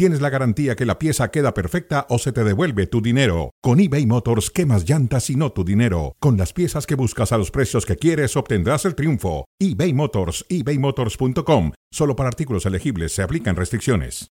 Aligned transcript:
tienes 0.00 0.22
la 0.22 0.30
garantía 0.30 0.76
que 0.76 0.86
la 0.86 0.98
pieza 0.98 1.30
queda 1.30 1.52
perfecta 1.52 2.06
o 2.08 2.18
se 2.18 2.32
te 2.32 2.42
devuelve 2.42 2.86
tu 2.86 3.02
dinero. 3.02 3.50
Con 3.60 3.80
eBay 3.80 4.06
Motors, 4.06 4.48
quemas 4.48 4.88
llantas 4.88 5.28
y 5.28 5.36
no 5.36 5.52
tu 5.52 5.62
dinero. 5.62 6.16
Con 6.20 6.38
las 6.38 6.54
piezas 6.54 6.86
que 6.86 6.94
buscas 6.94 7.32
a 7.32 7.36
los 7.36 7.50
precios 7.50 7.84
que 7.84 7.96
quieres, 7.96 8.34
obtendrás 8.34 8.86
el 8.86 8.94
triunfo. 8.94 9.44
eBay 9.58 9.92
Motors, 9.92 10.46
ebaymotors.com. 10.48 11.72
Solo 11.92 12.16
para 12.16 12.30
artículos 12.30 12.64
elegibles 12.64 13.12
se 13.12 13.20
aplican 13.20 13.56
restricciones. 13.56 14.30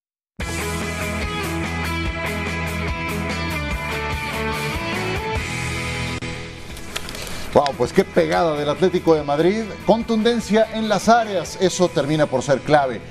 Wow, 7.52 7.74
pues 7.76 7.92
qué 7.92 8.04
pegada 8.04 8.56
del 8.56 8.70
Atlético 8.70 9.14
de 9.14 9.22
Madrid. 9.22 9.64
Contundencia 9.84 10.66
en 10.72 10.88
las 10.88 11.10
áreas, 11.10 11.58
eso 11.60 11.90
termina 11.90 12.24
por 12.24 12.42
ser 12.42 12.60
clave. 12.60 13.02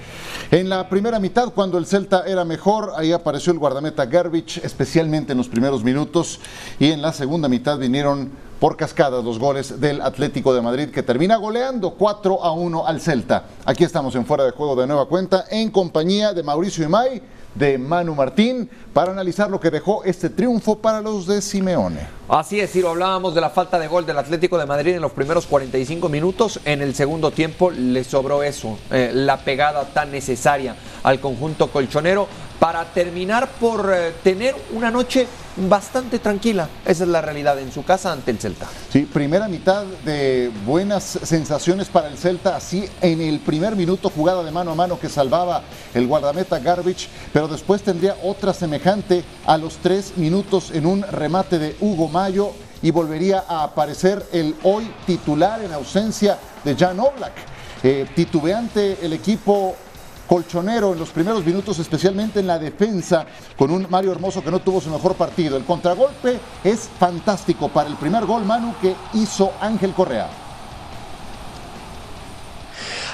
En 0.50 0.70
la 0.70 0.88
primera 0.88 1.20
mitad, 1.20 1.52
cuando 1.54 1.78
el 1.78 1.86
Celta 1.86 2.24
era 2.26 2.46
mejor, 2.46 2.94
ahí 2.96 3.12
apareció 3.12 3.52
el 3.52 3.60
guardameta 3.60 4.06
Garbage, 4.06 4.62
especialmente 4.64 5.34
en 5.34 5.38
los 5.38 5.50
primeros 5.50 5.84
minutos. 5.84 6.40
Y 6.80 6.92
en 6.92 7.02
la 7.02 7.12
segunda 7.12 7.50
mitad 7.50 7.78
vinieron 7.78 8.32
por 8.58 8.78
cascadas 8.78 9.26
los 9.26 9.40
goles 9.40 9.82
del 9.82 10.02
Atlético 10.02 10.54
de 10.54 10.62
Madrid, 10.62 10.90
que 10.90 11.04
termina 11.04 11.36
goleando 11.36 11.96
4 11.96 12.46
a 12.46 12.54
1 12.54 12.88
al 12.88 13.02
Celta. 13.02 13.44
Aquí 13.66 13.84
estamos 13.84 14.16
en 14.16 14.26
Fuera 14.26 14.46
de 14.46 14.52
Juego 14.52 14.78
de 14.78 14.88
Nueva 14.88 15.08
Cuenta, 15.08 15.44
en 15.52 15.70
compañía 15.70 16.32
de 16.32 16.44
Mauricio 16.44 16.86
Imay, 16.86 17.22
de 17.58 17.78
Manu 17.78 18.16
Martín, 18.16 18.70
para 18.94 19.12
analizar 19.12 19.50
lo 19.50 19.60
que 19.60 19.72
dejó 19.72 20.04
este 20.04 20.30
triunfo 20.30 20.80
para 20.80 21.02
los 21.02 21.28
de 21.28 21.42
Simeone. 21.42 22.18
Así 22.30 22.60
es, 22.60 22.72
Ciro, 22.72 22.90
hablábamos 22.90 23.34
de 23.34 23.42
la 23.42 23.50
falta 23.50 23.80
de 23.80 23.88
gol 23.88 24.06
del 24.06 24.18
Atlético 24.18 24.58
de 24.58 24.66
Madrid 24.66 24.96
en 24.96 25.02
los 25.02 25.14
primeros 25.14 25.46
45 25.46 26.10
minutos. 26.10 26.60
En 26.66 26.82
el 26.82 26.94
segundo 26.94 27.32
tiempo 27.32 27.72
le 27.72 28.04
sobró 28.04 28.44
eso, 28.44 28.78
eh, 28.92 29.12
la 29.14 29.38
pegada 29.38 29.86
tan 29.86 30.12
necesaria 30.12 30.76
al 31.04 31.20
conjunto 31.20 31.72
colchonero 31.72 32.28
para 32.60 32.86
terminar 32.94 33.48
por 33.60 33.94
eh, 33.94 34.14
tener 34.24 34.56
una 34.74 34.92
noche 34.92 35.28
bastante 35.58 36.20
tranquila. 36.20 36.70
Esa 36.86 37.04
es 37.04 37.10
la 37.10 37.22
realidad 37.22 37.60
en 37.60 37.72
su 37.72 37.84
casa 37.84 38.12
ante 38.12 38.32
el 38.32 38.40
Celta. 38.40 38.68
Sí, 38.92 39.02
primera 39.02 39.48
mitad 39.48 39.86
de 40.06 40.52
buenas 40.66 41.04
sensaciones 41.24 41.88
para 41.88 42.08
el 42.08 42.18
Celta, 42.18 42.56
así 42.56 42.88
en 43.02 43.22
el 43.22 43.40
primer 43.40 43.76
minuto 43.76 44.10
jugada 44.10 44.44
de 44.44 44.52
mano 44.52 44.72
a 44.72 44.76
mano 44.76 45.00
que 45.00 45.10
salvaba 45.10 45.64
el 45.94 46.08
guardameta 46.08 46.60
Garbage, 46.60 47.08
pero 47.34 47.48
después 47.48 47.82
tendría 47.82 48.16
otra 48.24 48.54
semejante 48.54 49.24
a 49.46 49.58
los 49.58 49.78
tres 49.78 50.14
minutos 50.18 50.72
en 50.72 50.86
un 50.86 51.02
remate 51.04 51.58
de 51.58 51.76
Hugo 51.80 52.08
Mayo 52.08 52.52
y 52.82 52.92
volvería 52.92 53.44
a 53.48 53.64
aparecer 53.64 54.24
el 54.32 54.56
hoy 54.64 54.92
titular 55.06 55.64
en 55.64 55.74
ausencia 55.74 56.38
de 56.64 56.76
Jan 56.76 57.00
Oblak. 57.00 57.34
Eh, 57.84 58.08
titubeante 58.16 58.98
el 59.04 59.14
equipo 59.14 59.76
colchonero 60.28 60.94
en 60.94 61.00
los 61.00 61.10
primeros 61.10 61.46
minutos, 61.46 61.80
especialmente 61.80 62.40
en 62.40 62.48
la 62.48 62.60
defensa, 62.60 63.26
con 63.58 63.72
un 63.72 63.88
Mario 63.90 64.12
Hermoso 64.12 64.44
que 64.44 64.52
no 64.52 64.60
tuvo 64.60 64.82
su 64.82 64.90
mejor 64.90 65.16
partido. 65.16 65.58
El 65.58 65.66
contragolpe 65.66 66.40
es 66.64 66.90
fantástico 67.00 67.70
para 67.70 67.90
el 67.90 67.96
primer 67.96 68.26
gol, 68.26 68.46
Manu, 68.46 68.76
que 68.82 68.96
hizo 69.14 69.54
Ángel 69.60 69.94
Correa. 69.94 70.30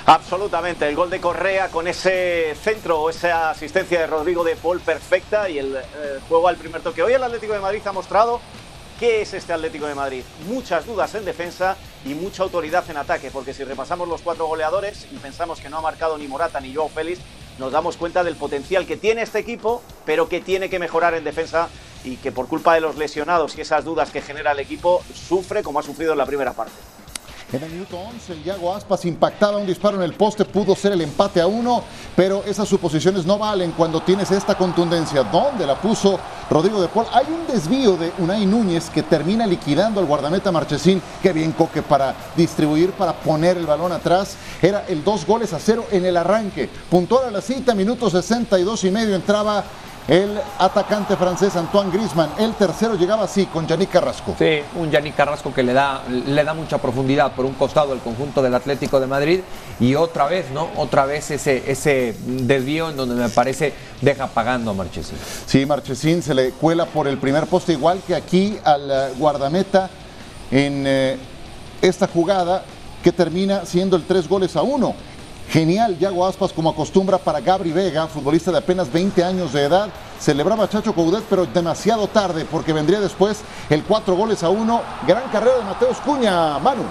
Absolutamente, 0.06 0.86
el 0.90 0.96
gol 0.96 1.10
de 1.10 1.22
Correa 1.22 1.70
con 1.70 1.88
ese 1.88 2.56
centro 2.62 3.00
o 3.00 3.10
esa 3.10 3.52
asistencia 3.52 4.02
de 4.02 4.08
Rodrigo 4.08 4.44
de 4.44 4.58
Paul 4.58 4.82
perfecta 4.82 5.50
y 5.50 5.60
el 5.60 5.78
eh, 5.78 5.82
juego 6.28 6.50
al 6.50 6.58
primer 6.58 6.82
toque. 6.82 7.02
Hoy 7.02 7.14
el 7.14 7.24
Atlético 7.24 7.54
de 7.54 7.60
Madrid 7.60 7.82
ha 7.86 7.94
mostrado 7.94 8.42
qué 9.04 9.22
es 9.22 9.34
este 9.34 9.52
Atlético 9.52 9.86
de 9.86 9.96
Madrid. 9.96 10.24
Muchas 10.48 10.86
dudas 10.86 11.14
en 11.14 11.26
defensa 11.26 11.76
y 12.06 12.14
mucha 12.14 12.42
autoridad 12.42 12.90
en 12.90 12.96
ataque, 12.96 13.32
porque 13.32 13.54
si 13.54 13.66
repasamos 13.66 14.08
los 14.08 14.22
cuatro 14.22 14.48
goleadores 14.48 15.08
y 15.12 15.18
pensamos 15.18 15.60
que 15.60 15.68
no 15.68 15.80
ha 15.80 15.82
marcado 15.82 16.18
ni 16.18 16.26
Morata 16.26 16.62
ni 16.62 16.74
Joao 16.74 16.88
Félix, 16.88 17.20
nos 17.60 17.74
damos 17.74 17.98
cuenta 17.98 18.24
del 18.24 18.38
potencial 18.38 18.86
que 18.86 18.96
tiene 18.96 19.24
este 19.24 19.40
equipo, 19.40 19.84
pero 20.06 20.30
que 20.30 20.40
tiene 20.40 20.70
que 20.70 20.80
mejorar 20.80 21.16
en 21.16 21.26
defensa 21.26 21.68
y 22.06 22.16
que 22.16 22.32
por 22.32 22.48
culpa 22.48 22.76
de 22.76 22.80
los 22.80 22.96
lesionados 22.96 23.58
y 23.58 23.62
esas 23.62 23.84
dudas 23.84 24.10
que 24.10 24.22
genera 24.22 24.54
el 24.54 24.60
equipo, 24.62 25.04
sufre 25.14 25.64
como 25.64 25.80
ha 25.80 25.84
sufrido 25.84 26.14
en 26.14 26.20
la 26.20 26.26
primera 26.26 26.54
parte. 26.54 26.72
En 27.54 27.62
el 27.62 27.70
minuto 27.70 28.00
11, 28.00 28.34
el 28.34 28.44
Yago 28.44 28.74
Aspas 28.74 29.06
impactaba 29.06 29.58
un 29.58 29.68
disparo 29.68 29.98
en 29.98 30.02
el 30.02 30.14
poste, 30.14 30.44
pudo 30.44 30.76
ser 30.76 30.94
el 30.94 31.02
empate 31.02 31.40
a 31.40 31.46
uno, 31.46 31.84
pero 32.16 32.44
esas 32.48 32.68
suposiciones 32.68 33.28
no 33.28 33.38
valen 33.38 33.74
cuando 33.74 34.02
tienes 34.02 34.32
esta 34.32 34.56
contundencia. 34.56 35.22
¿Dónde 35.22 35.68
la 35.68 35.80
puso 35.80 36.20
Rodrigo 36.50 36.82
de 36.82 36.88
Paul? 36.88 37.06
Hay 37.14 37.28
un 37.28 37.46
desvío 37.46 37.96
de 37.96 38.12
Unai 38.18 38.48
Núñez 38.48 38.90
que 38.90 39.04
termina 39.04 39.46
liquidando 39.46 40.00
al 40.00 40.08
guardameta 40.08 40.52
Marchesín. 40.52 41.00
Qué 41.22 41.32
bien 41.32 41.52
Coque 41.52 41.84
para 41.84 42.16
distribuir, 42.36 42.90
para 42.94 43.14
poner 43.14 43.56
el 43.58 43.68
balón 43.68 43.92
atrás. 43.92 44.36
Era 44.60 44.86
el 44.88 45.04
dos 45.04 45.24
goles 45.24 45.54
a 45.54 45.60
cero 45.60 45.86
en 45.92 46.06
el 46.06 46.18
arranque. 46.18 46.68
Puntual 46.90 47.28
a 47.28 47.32
la 47.32 47.42
cita, 47.42 47.76
minuto 47.76 48.10
62 48.10 48.84
y 48.86 48.90
medio 48.90 49.14
entraba 49.14 49.64
el 50.08 50.38
atacante 50.60 51.16
francés 51.16 51.56
Antoine 51.56 51.92
Griezmann. 51.92 52.30
El 52.38 52.54
tercero 52.54 52.96
llegaba 52.96 53.24
así 53.24 53.46
con 53.46 53.68
Yannick 53.68 53.92
Carrasco. 53.92 54.36
Sí, 54.38 54.60
un 54.76 54.92
Yannick 54.92 55.16
Carrasco 55.16 55.54
que 55.54 55.64
le 55.64 55.74
da, 55.74 56.04
le 56.08 56.44
da 56.44 56.54
mucha 56.54 56.78
profundidad 56.78 57.32
por 57.34 57.46
un 57.46 57.54
costado 57.54 57.94
el 57.94 58.00
conjunto 58.00 58.42
del 58.42 58.54
Atlético 58.54 59.00
de 59.00 59.08
Madrid 59.08 59.40
y 59.80 59.96
otra 59.96 60.28
vez, 60.28 60.52
¿no? 60.52 60.70
Otra 60.76 61.06
vez 61.06 61.32
ese, 61.32 61.72
ese 61.72 62.16
desvío 62.26 62.90
en 62.90 62.98
donde 62.98 63.16
me 63.16 63.30
parece 63.30 63.74
deja 64.02 64.28
pagando 64.28 64.72
a 64.72 64.74
Marchesín. 64.74 65.18
Sí, 65.46 65.66
Marchesín 65.66 66.22
se 66.22 66.34
le 66.34 66.52
cuela 66.52 66.86
por 66.86 67.08
el 67.08 67.18
primer 67.18 67.48
poste 67.48 67.74
igual 67.74 68.02
que 68.06 68.16
aquí 68.16 68.58
al 68.64 68.92
eh, 68.92 69.14
guardameta 69.18 69.90
en 70.52 70.84
eh, 70.86 71.18
esta 71.82 72.08
jugada 72.08 72.64
que 73.04 73.12
termina 73.12 73.66
siendo 73.66 73.96
el 73.96 74.04
tres 74.04 74.28
goles 74.28 74.56
a 74.56 74.62
uno. 74.62 74.96
Genial, 75.54 76.00
Yago 76.00 76.26
Aspas 76.26 76.52
como 76.52 76.72
acostumbra 76.72 77.20
para 77.20 77.40
Gabri 77.40 77.72
Vega, 77.72 78.08
futbolista 78.08 78.52
de 78.52 78.58
apenas 78.58 78.92
20 78.92 79.24
años 79.24 79.54
de 79.54 79.62
edad. 79.62 79.88
Celebraba 80.20 80.68
Chacho 80.68 80.96
Coudet, 80.96 81.24
pero 81.30 81.46
demasiado 81.46 82.08
tarde 82.08 82.44
porque 82.50 82.74
vendría 82.74 83.00
después 83.00 83.42
el 83.70 83.84
cuatro 83.84 84.16
goles 84.16 84.42
a 84.42 84.50
uno. 84.50 84.82
Gran 85.06 85.30
carrera 85.30 85.60
de 85.60 85.64
Mateus 85.64 85.98
Cuña, 85.98 86.58
Manu. 86.58 86.82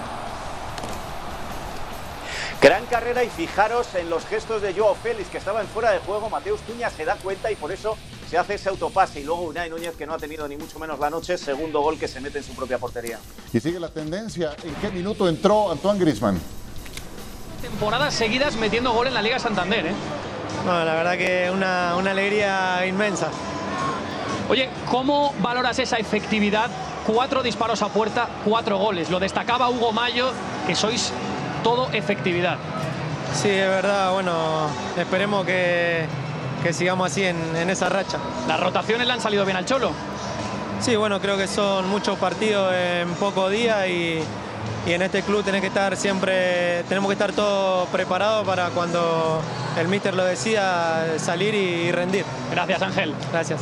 Gran 2.61 2.85
carrera 2.85 3.25
y 3.25 3.27
fijaros 3.27 3.95
en 3.95 4.09
los 4.09 4.25
gestos 4.27 4.61
de 4.61 4.73
Joao 4.73 4.95
Félix 4.95 5.27
que 5.27 5.39
estaba 5.39 5.59
en 5.59 5.67
fuera 5.67 5.91
de 5.91 5.99
juego. 5.99 6.29
Mateus 6.29 6.61
Cuña 6.61 6.89
se 6.89 7.03
da 7.03 7.17
cuenta 7.17 7.51
y 7.51 7.57
por 7.57 7.69
eso 7.73 7.97
se 8.29 8.37
hace 8.37 8.53
ese 8.53 8.69
autopase. 8.69 9.19
Y 9.19 9.23
luego 9.25 9.41
Unai 9.41 9.69
Núñez 9.69 9.97
que 9.97 10.05
no 10.05 10.13
ha 10.13 10.17
tenido 10.17 10.47
ni 10.47 10.55
mucho 10.55 10.79
menos 10.79 10.97
la 10.99 11.09
noche, 11.09 11.37
segundo 11.37 11.81
gol 11.81 11.99
que 11.99 12.07
se 12.07 12.21
mete 12.21 12.37
en 12.37 12.45
su 12.45 12.53
propia 12.55 12.77
portería. 12.77 13.19
Y 13.51 13.59
sigue 13.59 13.77
la 13.77 13.89
tendencia. 13.89 14.55
¿En 14.63 14.73
qué 14.75 14.89
minuto 14.89 15.27
entró 15.27 15.69
Antoine 15.69 15.99
Griezmann? 15.99 16.62
Temporadas 17.63 18.13
seguidas 18.13 18.57
metiendo 18.57 18.91
gol 18.91 19.07
en 19.07 19.13
la 19.13 19.21
Liga 19.21 19.39
Santander. 19.39 19.87
¿eh? 19.87 19.93
No, 20.65 20.83
la 20.83 20.95
verdad 20.95 21.17
que 21.17 21.49
una, 21.49 21.95
una 21.95 22.11
alegría 22.11 22.85
inmensa. 22.85 23.29
Oye, 24.49 24.69
¿cómo 24.91 25.33
valoras 25.39 25.79
esa 25.79 25.95
efectividad? 25.95 26.69
Cuatro 27.07 27.41
disparos 27.41 27.81
a 27.81 27.87
puerta, 27.87 28.27
cuatro 28.43 28.77
goles. 28.77 29.09
Lo 29.09 29.17
destacaba 29.17 29.69
Hugo 29.69 29.93
Mayo, 29.93 30.31
que 30.67 30.75
sois 30.75 31.13
todo 31.63 31.87
efectividad. 31.93 32.57
Sí, 33.33 33.49
es 33.49 33.69
verdad. 33.69 34.11
Bueno, 34.11 34.67
esperemos 34.97 35.45
que, 35.45 36.05
que 36.61 36.73
sigamos 36.73 37.11
así 37.11 37.23
en, 37.23 37.55
en, 37.55 37.69
esa 37.69 37.87
racha. 37.87 38.17
¿Las 38.45 38.59
rotaciones 38.59 39.07
le 39.07 39.13
han 39.13 39.21
salido 39.21 39.45
bien 39.45 39.55
al 39.55 39.65
Cholo? 39.65 39.91
Sí, 40.81 40.97
bueno, 40.97 41.21
creo 41.21 41.37
que 41.37 41.47
son 41.47 41.87
muchos 41.87 42.19
partidos 42.19 42.73
en 42.73 43.07
pocos 43.13 43.49
días 43.49 43.87
y, 43.87 44.19
y 44.85 44.91
en 44.91 45.01
este 45.01 45.21
club 45.21 45.43
tenés 45.43 45.61
que 45.61 45.67
estar 45.67 45.95
siempre, 45.95 46.83
tenemos 46.89 47.07
que 47.09 47.13
estar 47.13 47.31
todos 47.31 47.87
preparados 47.89 48.45
para 48.45 48.69
cuando 48.69 49.41
el 49.79 49.87
míster 49.87 50.13
lo 50.13 50.25
decida 50.25 51.17
salir 51.17 51.55
y 51.55 51.91
rendir. 51.91 52.25
Gracias 52.51 52.81
Ángel. 52.81 53.13
Gracias. 53.31 53.61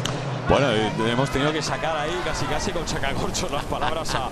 Bueno, 0.50 0.68
hemos 1.08 1.30
tenido 1.30 1.54
que 1.54 1.62
sacar 1.62 1.96
ahí 1.96 2.12
casi 2.26 2.46
casi 2.46 2.72
con 2.72 2.84
chacacorcho 2.86 3.48
las 3.50 3.64
palabras 3.66 4.14
a 4.16 4.26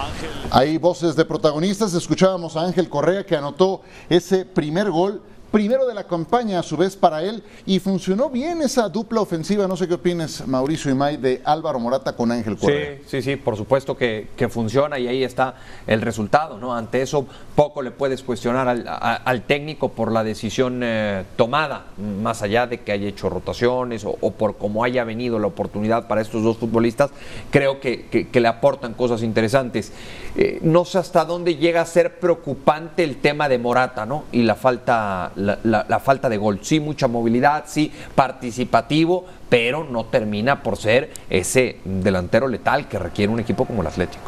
Ángel. 0.00 0.30
Hay 0.50 0.78
voces 0.78 1.16
de 1.16 1.24
protagonistas, 1.24 1.92
escuchábamos 1.92 2.56
a 2.56 2.62
Ángel 2.62 2.88
Correa 2.88 3.26
que 3.26 3.36
anotó 3.36 3.82
ese 4.08 4.46
primer 4.46 4.90
gol 4.90 5.20
primero 5.50 5.86
de 5.86 5.94
la 5.94 6.04
campaña 6.04 6.60
a 6.60 6.62
su 6.62 6.76
vez 6.76 6.96
para 6.96 7.22
él 7.22 7.42
y 7.66 7.78
funcionó 7.78 8.30
bien 8.30 8.62
esa 8.62 8.88
dupla 8.88 9.20
ofensiva. 9.20 9.66
No 9.66 9.76
sé 9.76 9.88
qué 9.88 9.94
opines, 9.94 10.46
Mauricio 10.46 10.90
Imay, 10.90 11.16
de 11.16 11.40
Álvaro 11.44 11.78
Morata 11.78 12.14
con 12.14 12.30
Ángel 12.32 12.56
Correa. 12.56 12.96
Sí, 13.06 13.22
sí, 13.22 13.22
sí, 13.22 13.36
por 13.36 13.56
supuesto 13.56 13.96
que, 13.96 14.28
que 14.36 14.48
funciona 14.48 14.98
y 14.98 15.08
ahí 15.08 15.24
está 15.24 15.54
el 15.86 16.00
resultado. 16.00 16.58
¿no? 16.58 16.74
Ante 16.74 17.02
eso, 17.02 17.26
poco 17.54 17.82
le 17.82 17.90
puedes 17.90 18.22
cuestionar 18.22 18.68
al, 18.68 18.86
a, 18.86 19.14
al 19.16 19.42
técnico 19.42 19.90
por 19.90 20.12
la 20.12 20.24
decisión 20.24 20.80
eh, 20.82 21.24
tomada, 21.36 21.86
más 22.22 22.42
allá 22.42 22.66
de 22.66 22.80
que 22.80 22.92
haya 22.92 23.08
hecho 23.08 23.30
rotaciones 23.30 24.04
o, 24.04 24.16
o, 24.20 24.30
por 24.32 24.56
cómo 24.56 24.84
haya 24.84 25.04
venido 25.04 25.38
la 25.38 25.46
oportunidad 25.46 26.06
para 26.08 26.20
estos 26.20 26.42
dos 26.42 26.56
futbolistas. 26.58 27.10
Creo 27.50 27.80
que, 27.80 28.06
que, 28.06 28.28
que 28.28 28.40
le 28.40 28.48
aportan 28.48 28.94
cosas 28.94 29.22
interesantes. 29.22 29.92
Eh, 30.36 30.58
no 30.62 30.84
sé 30.84 30.98
hasta 30.98 31.24
dónde 31.24 31.56
llega 31.56 31.80
a 31.80 31.86
ser 31.86 32.20
preocupante 32.20 33.02
el 33.02 33.16
tema 33.16 33.48
de 33.48 33.58
Morata 33.58 34.06
¿no? 34.06 34.24
y 34.30 34.42
la 34.42 34.54
falta 34.54 35.32
la, 35.38 36.00
falta 36.00 36.28
de 36.28 36.36
gol. 36.36 36.60
Sí, 36.62 36.80
mucha 36.80 37.08
movilidad, 37.08 37.64
sí, 37.66 37.92
participativo, 38.14 39.24
pero 39.48 39.84
no 39.84 40.04
termina 40.06 40.62
por 40.62 40.76
ser 40.76 41.12
ese 41.30 41.80
delantero 41.84 42.48
letal 42.48 42.88
que 42.88 42.98
requiere 42.98 43.32
un 43.32 43.40
equipo 43.40 43.64
como 43.64 43.82
el 43.82 43.88
Atlético. 43.88 44.24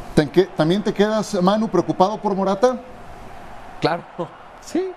¿También 0.57 0.83
te 0.83 0.93
quedas, 0.93 1.41
Manu, 1.43 1.69
preocupado 1.69 2.21
por 2.21 2.35
Morata? 2.35 2.81
Claro, 3.81 4.05
sí, 4.61 4.91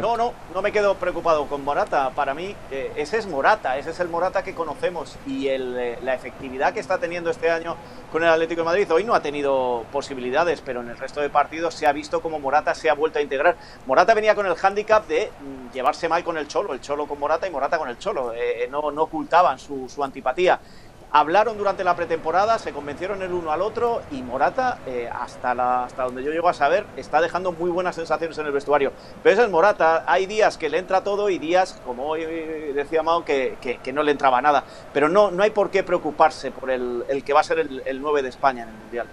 no, 0.00 0.16
no, 0.16 0.32
no 0.54 0.62
me 0.62 0.72
quedo 0.72 0.94
preocupado 0.94 1.46
con 1.46 1.62
Morata. 1.62 2.10
Para 2.10 2.32
mí, 2.32 2.54
eh, 2.70 2.92
ese 2.96 3.18
es 3.18 3.26
Morata, 3.26 3.76
ese 3.76 3.90
es 3.90 4.00
el 4.00 4.08
Morata 4.08 4.42
que 4.42 4.54
conocemos 4.54 5.16
y 5.26 5.48
eh, 5.48 5.98
la 6.02 6.14
efectividad 6.14 6.72
que 6.72 6.80
está 6.80 6.98
teniendo 6.98 7.30
este 7.30 7.50
año 7.50 7.76
con 8.10 8.22
el 8.22 8.30
Atlético 8.30 8.62
de 8.62 8.64
Madrid. 8.64 8.92
Hoy 8.92 9.04
no 9.04 9.14
ha 9.14 9.20
tenido 9.20 9.84
posibilidades, 9.92 10.62
pero 10.62 10.80
en 10.80 10.88
el 10.88 10.96
resto 10.96 11.20
de 11.20 11.28
partidos 11.28 11.74
se 11.74 11.86
ha 11.86 11.92
visto 11.92 12.22
como 12.22 12.38
Morata 12.38 12.74
se 12.74 12.88
ha 12.88 12.94
vuelto 12.94 13.18
a 13.18 13.22
integrar. 13.22 13.56
Morata 13.86 14.14
venía 14.14 14.34
con 14.34 14.46
el 14.46 14.54
hándicap 14.54 15.06
de 15.06 15.30
mm, 15.40 15.74
llevarse 15.74 16.08
mal 16.08 16.24
con 16.24 16.38
el 16.38 16.48
Cholo, 16.48 16.72
el 16.72 16.80
Cholo 16.80 17.06
con 17.06 17.18
Morata 17.18 17.46
y 17.46 17.50
Morata 17.50 17.78
con 17.78 17.88
el 17.88 17.98
Cholo. 17.98 18.32
Eh, 18.34 18.68
no, 18.70 18.90
no 18.90 19.02
ocultaban 19.02 19.58
su 19.58 20.02
antipatía 20.02 20.60
hablaron 21.10 21.56
durante 21.56 21.84
la 21.84 21.96
pretemporada, 21.96 22.58
se 22.58 22.72
convencieron 22.72 23.22
el 23.22 23.32
uno 23.32 23.50
al 23.50 23.62
otro 23.62 24.02
y 24.10 24.22
Morata, 24.22 24.78
eh, 24.86 25.08
hasta, 25.12 25.54
la, 25.54 25.84
hasta 25.84 26.04
donde 26.04 26.22
yo 26.22 26.30
llego 26.30 26.48
a 26.48 26.54
saber, 26.54 26.84
está 26.96 27.20
dejando 27.20 27.52
muy 27.52 27.70
buenas 27.70 27.96
sensaciones 27.96 28.36
en 28.38 28.46
el 28.46 28.52
vestuario. 28.52 28.92
Pero 29.22 29.34
ese 29.34 29.44
es 29.44 29.50
Morata, 29.50 30.04
hay 30.06 30.26
días 30.26 30.58
que 30.58 30.68
le 30.68 30.78
entra 30.78 31.02
todo 31.02 31.30
y 31.30 31.38
días, 31.38 31.80
como 31.84 32.06
hoy 32.06 32.24
decía 32.74 33.02
Mao, 33.02 33.24
que, 33.24 33.56
que, 33.60 33.92
no 33.92 34.02
le 34.02 34.12
entraba 34.12 34.42
nada. 34.42 34.64
Pero 34.92 35.08
no, 35.08 35.30
no 35.30 35.42
hay 35.42 35.50
por 35.50 35.70
qué 35.70 35.82
preocuparse 35.82 36.50
por 36.50 36.70
el, 36.70 37.04
el 37.08 37.24
que 37.24 37.32
va 37.32 37.40
a 37.40 37.44
ser 37.44 37.58
el, 37.58 37.82
el 37.86 38.02
9 38.02 38.22
de 38.22 38.28
España 38.28 38.62
en 38.64 38.68
el 38.68 38.74
Mundial. 38.74 39.06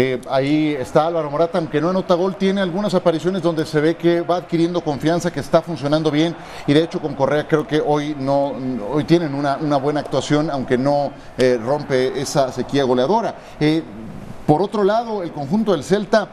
Eh, 0.00 0.20
ahí 0.30 0.76
está 0.78 1.08
Álvaro 1.08 1.28
Morata, 1.28 1.58
aunque 1.58 1.80
no 1.80 1.90
anota 1.90 2.14
gol, 2.14 2.36
tiene 2.36 2.60
algunas 2.60 2.94
apariciones 2.94 3.42
donde 3.42 3.66
se 3.66 3.80
ve 3.80 3.96
que 3.96 4.20
va 4.20 4.36
adquiriendo 4.36 4.80
confianza, 4.80 5.32
que 5.32 5.40
está 5.40 5.60
funcionando 5.60 6.08
bien 6.08 6.36
y 6.68 6.72
de 6.72 6.84
hecho 6.84 7.00
con 7.00 7.16
Correa 7.16 7.48
creo 7.48 7.66
que 7.66 7.82
hoy 7.84 8.14
no 8.16 8.52
hoy 8.92 9.02
tienen 9.02 9.34
una, 9.34 9.56
buena 9.78 9.98
actuación, 9.98 10.50
aunque 10.52 10.78
no 10.78 11.10
eh, 11.36 11.58
rompe 11.60 12.20
esa 12.20 12.52
sequía 12.52 12.84
goleadora. 12.84 13.34
Eh, 13.58 13.82
por 14.46 14.62
otro 14.62 14.84
lado, 14.84 15.24
el 15.24 15.32
conjunto 15.32 15.72
del 15.72 15.82
Celta, 15.82 16.28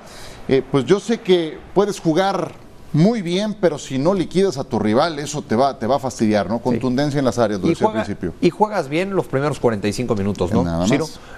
pues 0.69 0.85
yo 0.85 0.99
sé 0.99 1.21
que 1.21 1.57
puedes 1.73 1.99
jugar 1.99 2.51
muy 2.95 3.21
bien, 3.21 3.53
pero 3.59 3.77
si 3.77 3.97
no 3.97 4.13
liquidas 4.13 4.57
a 4.57 4.63
tu 4.63 4.79
rival, 4.79 5.19
eso 5.19 5.41
te 5.41 5.55
va, 5.55 5.77
te 5.77 5.85
va 5.85 5.97
a 5.97 5.99
fastidiar, 5.99 6.47
¿no? 6.47 6.59
Contundencia 6.59 7.19
en 7.19 7.25
las 7.25 7.37
áreas, 7.37 7.59
lo 7.59 7.67
decía 7.67 7.87
al 7.87 7.93
principio. 7.93 8.33
Y 8.39 8.49
juegas 8.49 8.87
bien 8.87 9.13
los 9.13 9.27
primeros 9.27 9.59
45 9.59 10.15
minutos, 10.15 10.51
¿no? 10.53 10.63
Nada 10.63 10.85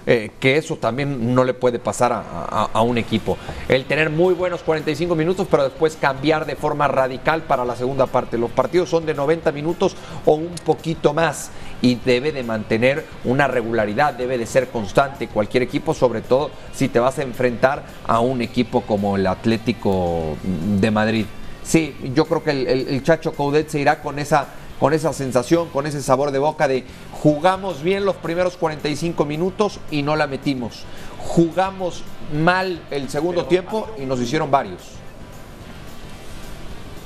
eh, 0.05 0.31
que 0.39 0.57
eso 0.57 0.77
también 0.77 1.33
no 1.33 1.43
le 1.43 1.55
puede 1.55 1.79
pasar 1.79 2.13
a, 2.13 2.81
un 2.81 2.99
equipo. 2.99 3.37
El 3.67 3.85
tener 3.85 4.11
muy 4.11 4.35
buenos 4.35 4.61
45 4.61 5.15
minutos, 5.15 5.47
pero 5.49 5.63
después 5.63 5.97
cambiar 5.99 6.45
de 6.45 6.55
forma 6.55 6.87
radical 6.87 7.41
para 7.41 7.65
la 7.65 7.75
segunda 7.75 8.05
parte. 8.05 8.37
Los 8.37 8.51
partidos 8.51 8.89
son 8.89 9.07
de 9.07 9.15
90 9.15 9.51
minutos 9.51 9.95
o 10.25 10.35
un 10.35 10.55
poquito 10.63 11.13
más 11.13 11.49
y 11.81 11.95
debe 11.95 12.31
de 12.31 12.43
mantener 12.43 13.03
una 13.25 13.47
regularidad, 13.47 14.13
debe 14.13 14.37
de 14.37 14.45
ser 14.45 14.69
constante 14.69 15.27
cualquier 15.27 15.63
equipo, 15.63 15.93
sobre 15.93 16.21
todo 16.21 16.51
si 16.73 16.87
te 16.87 16.99
vas 16.99 17.17
a 17.19 17.23
enfrentar 17.23 17.83
a 18.07 18.19
un 18.19 18.41
equipo 18.41 18.81
como 18.81 19.15
el 19.15 19.25
Atlético 19.25 20.37
de 20.79 20.91
Madrid. 20.91 21.25
Sí, 21.67 21.93
yo 22.13 22.23
creo 22.25 22.41
que 22.41 22.51
el, 22.51 23.03
Chacho 23.03 23.33
Coudet 23.33 23.67
se 23.67 23.79
irá 23.79 24.01
con 24.01 24.19
esa, 24.19 24.47
con 24.79 24.93
esa 24.93 25.11
sensación, 25.11 25.67
con 25.67 25.85
ese 25.85 26.01
sabor 26.01 26.31
de 26.31 26.39
boca 26.39 26.65
de 26.65 26.85
jugamos 27.11 27.83
bien 27.83 28.05
los 28.05 28.15
primeros 28.15 28.55
45 28.55 29.25
minutos 29.25 29.81
y 29.91 30.01
no 30.01 30.15
la 30.15 30.27
metimos. 30.27 30.85
Jugamos 31.19 32.05
mal 32.31 32.81
el 32.89 33.09
segundo 33.09 33.47
tiempo 33.47 33.89
y 33.97 34.05
nos 34.05 34.21
hicieron 34.21 34.49
varios. 34.49 34.81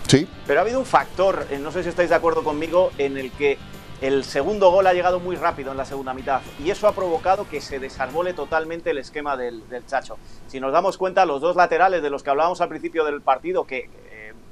Sí. 0.05 0.27
Pero 0.45 0.59
ha 0.59 0.63
habido 0.63 0.77
un 0.77 0.85
factor, 0.85 1.47
eh, 1.49 1.57
no 1.57 1.71
sé 1.71 1.81
si 1.81 1.89
estáis 1.89 2.09
de 2.09 2.15
acuerdo 2.15 2.43
conmigo, 2.43 2.91
en 2.99 3.17
el 3.17 3.31
que 3.31 3.57
el 3.99 4.23
segundo 4.23 4.69
gol 4.69 4.85
ha 4.85 4.93
llegado 4.93 5.19
muy 5.19 5.37
rápido 5.37 5.71
en 5.71 5.77
la 5.77 5.85
segunda 5.85 6.13
mitad 6.13 6.41
y 6.63 6.69
eso 6.69 6.87
ha 6.87 6.93
provocado 6.93 7.47
que 7.47 7.61
se 7.61 7.79
desarbole 7.79 8.33
totalmente 8.33 8.91
el 8.91 8.99
esquema 8.99 9.37
del, 9.37 9.63
Chacho. 9.87 10.17
Si 10.47 10.59
nos 10.59 10.71
damos 10.71 10.99
cuenta, 10.99 11.25
los 11.25 11.41
dos 11.41 11.55
laterales 11.55 12.03
de 12.03 12.11
los 12.11 12.21
que 12.21 12.29
hablábamos 12.29 12.61
al 12.61 12.69
principio 12.69 13.05
del 13.05 13.21
partido, 13.21 13.65
que 13.65 13.89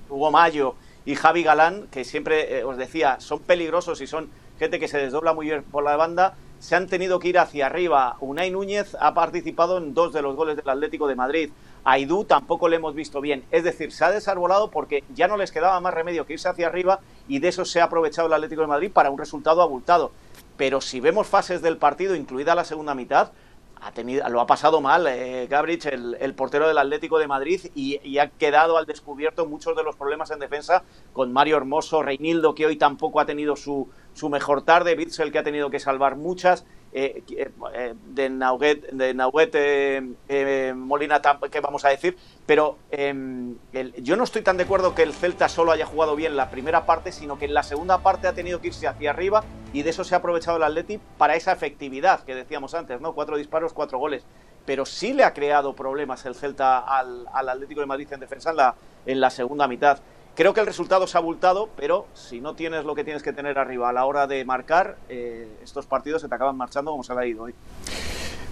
Hugo 0.10 0.32
Mayo 0.32 0.76
y 1.06 1.16
Javi 1.16 1.44
Galán, 1.44 1.88
que 1.92 2.04
siempre 2.04 2.60
eh, 2.60 2.64
os 2.64 2.78
decía, 2.78 3.20
son 3.20 3.40
peligrosos 3.40 4.02
y 4.02 4.08
son 4.08 4.30
gente 4.60 4.80
que 4.80 4.88
se 4.88 4.98
desdobla 4.98 5.34
muy 5.34 5.48
bien 5.48 5.64
por 5.64 5.84
la 5.84 5.96
banda, 5.96 6.36
se 6.60 6.76
han 6.76 6.88
tenido 6.88 7.20
que 7.20 7.30
ir 7.30 7.40
hacia 7.40 7.68
arriba. 7.68 8.18
Unai 8.20 8.52
Núñez 8.52 8.96
ha 9.00 9.14
participado 9.14 9.78
en 9.78 9.94
dos 9.94 10.12
de 10.12 10.22
los 10.22 10.36
goles 10.36 10.58
del 10.58 10.70
Atlético 10.70 11.08
de 11.08 11.16
Madrid. 11.16 11.50
Aidú 11.86 12.26
tampoco 12.26 12.68
le 12.68 12.76
hemos 12.76 12.94
visto 12.94 13.22
bien. 13.22 13.46
Es 13.52 13.64
decir, 13.64 13.94
se 13.94 14.04
ha 14.04 14.12
desarbolado 14.12 14.70
porque 14.70 15.04
ya 15.16 15.28
no 15.30 15.38
les 15.38 15.52
quedaba 15.52 15.80
más 15.80 15.94
remedio 15.94 16.26
que 16.26 16.34
irse 16.34 16.50
hacia 16.50 16.68
arriba 16.68 17.00
y 17.28 17.40
de 17.40 17.48
eso 17.48 17.64
se 17.64 17.80
ha 17.80 17.86
aprovechado 17.86 18.28
el 18.28 18.34
Atlético 18.34 18.62
de 18.62 18.68
Madrid 18.68 18.92
para 18.92 19.10
un 19.10 19.18
resultado 19.18 19.62
abultado. 19.62 20.12
Pero 20.58 20.82
si 20.82 21.00
vemos 21.00 21.28
fases 21.28 21.62
del 21.62 21.78
partido, 21.78 22.16
incluida 22.16 22.54
la 22.54 22.66
segunda 22.66 22.94
mitad, 22.94 23.32
ha 23.82 23.92
tenido, 23.92 24.28
lo 24.30 24.42
ha 24.42 24.48
pasado 24.48 24.82
mal 24.82 25.08
eh, 25.08 25.48
Gabrich, 25.50 25.86
el, 25.86 26.34
portero 26.36 26.68
del 26.68 26.78
Atlético 26.78 27.20
de 27.20 27.28
Madrid, 27.28 27.62
y, 27.76 28.18
ha 28.18 28.30
quedado 28.30 28.78
al 28.78 28.86
descubierto 28.86 29.46
muchos 29.46 29.76
de 29.76 29.84
los 29.84 29.96
problemas 29.96 30.32
en 30.32 30.40
defensa 30.40 30.84
con 31.14 31.32
Mario 31.32 31.58
Hermoso, 31.58 32.04
Reinildo, 32.04 32.56
que 32.56 32.66
hoy 32.66 32.76
tampoco 32.76 33.20
ha 33.20 33.26
tenido 33.26 33.56
su, 33.56 33.90
su 34.14 34.30
mejor 34.30 34.64
tarde, 34.64 34.96
Bitzel, 34.96 35.32
que 35.32 35.40
ha 35.40 35.44
tenido 35.44 35.70
que 35.70 35.80
salvar 35.80 36.16
muchas. 36.16 36.66
Eh, 36.92 37.24
eh, 37.30 37.94
de 38.08 38.30
Nauguet, 38.32 38.90
de 38.92 40.16
eh, 40.28 40.74
Molina, 40.76 41.22
que 41.52 41.60
vamos 41.60 41.86
a 41.86 41.90
decir, 41.90 42.18
pero 42.48 42.78
em, 42.90 43.58
yo 44.02 44.16
no 44.16 44.24
estoy 44.24 44.42
tan 44.42 44.58
de 44.58 44.64
acuerdo 44.64 44.96
que 44.96 45.04
el 45.04 45.14
Celta 45.14 45.50
solo 45.50 45.72
haya 45.72 45.86
jugado 45.86 46.16
bien 46.16 46.36
la 46.36 46.50
primera 46.50 46.88
parte, 46.88 47.12
sino 47.12 47.38
que 47.38 47.46
en 47.46 47.54
la 47.54 47.62
segunda 47.62 48.00
parte 48.00 48.28
ha 48.28 48.34
tenido 48.34 48.60
que 48.60 48.70
irse 48.70 48.88
hacia 48.88 49.12
arriba 49.12 49.44
y 49.72 49.84
de 49.84 49.92
eso 49.92 50.04
se 50.04 50.16
ha 50.16 50.18
aprovechado 50.18 50.58
el 50.58 50.64
Atleti 50.64 51.00
para 51.20 51.36
esa 51.36 51.52
efectividad 51.52 52.24
que 52.24 52.34
decíamos 52.34 52.74
antes, 52.74 53.00
¿no? 53.00 53.14
Cuatro 53.14 53.38
disparos, 53.38 53.72
cuatro 53.74 54.00
goles. 54.00 54.24
Pero 54.66 54.84
sí 54.86 55.14
le 55.14 55.24
ha 55.24 55.34
creado 55.34 55.76
problemas 55.76 56.26
el 56.26 56.34
Celta 56.34 56.80
al, 56.80 57.28
Atlético 57.32 57.82
de 57.82 57.88
Madrid 57.88 58.08
en 58.12 58.20
defensa 58.20 58.76
en 59.06 59.20
la 59.20 59.30
segunda 59.30 59.68
mitad. 59.68 60.00
Creo 60.40 60.54
que 60.54 60.62
el 60.62 60.68
resultado 60.68 61.06
se 61.06 61.18
ha 61.18 61.20
abultado, 61.20 61.68
pero 61.76 62.08
si 62.14 62.40
no 62.40 62.56
tienes 62.56 62.86
lo 62.86 62.96
que 62.96 63.04
tienes 63.04 63.22
que 63.22 63.34
tener 63.34 63.60
arriba 63.60 63.90
a 63.90 63.92
la 63.92 64.06
hora 64.06 64.26
de 64.26 64.46
marcar, 64.46 64.96
eh, 65.10 65.50
estos 65.62 65.86
partidos 65.86 66.22
se 66.22 66.30
te 66.30 66.36
acaban 66.36 66.56
marchando 66.56 66.92
como 66.92 67.04
se 67.04 67.12
ha 67.12 67.26
ido 67.26 67.44
hoy. 67.44 67.54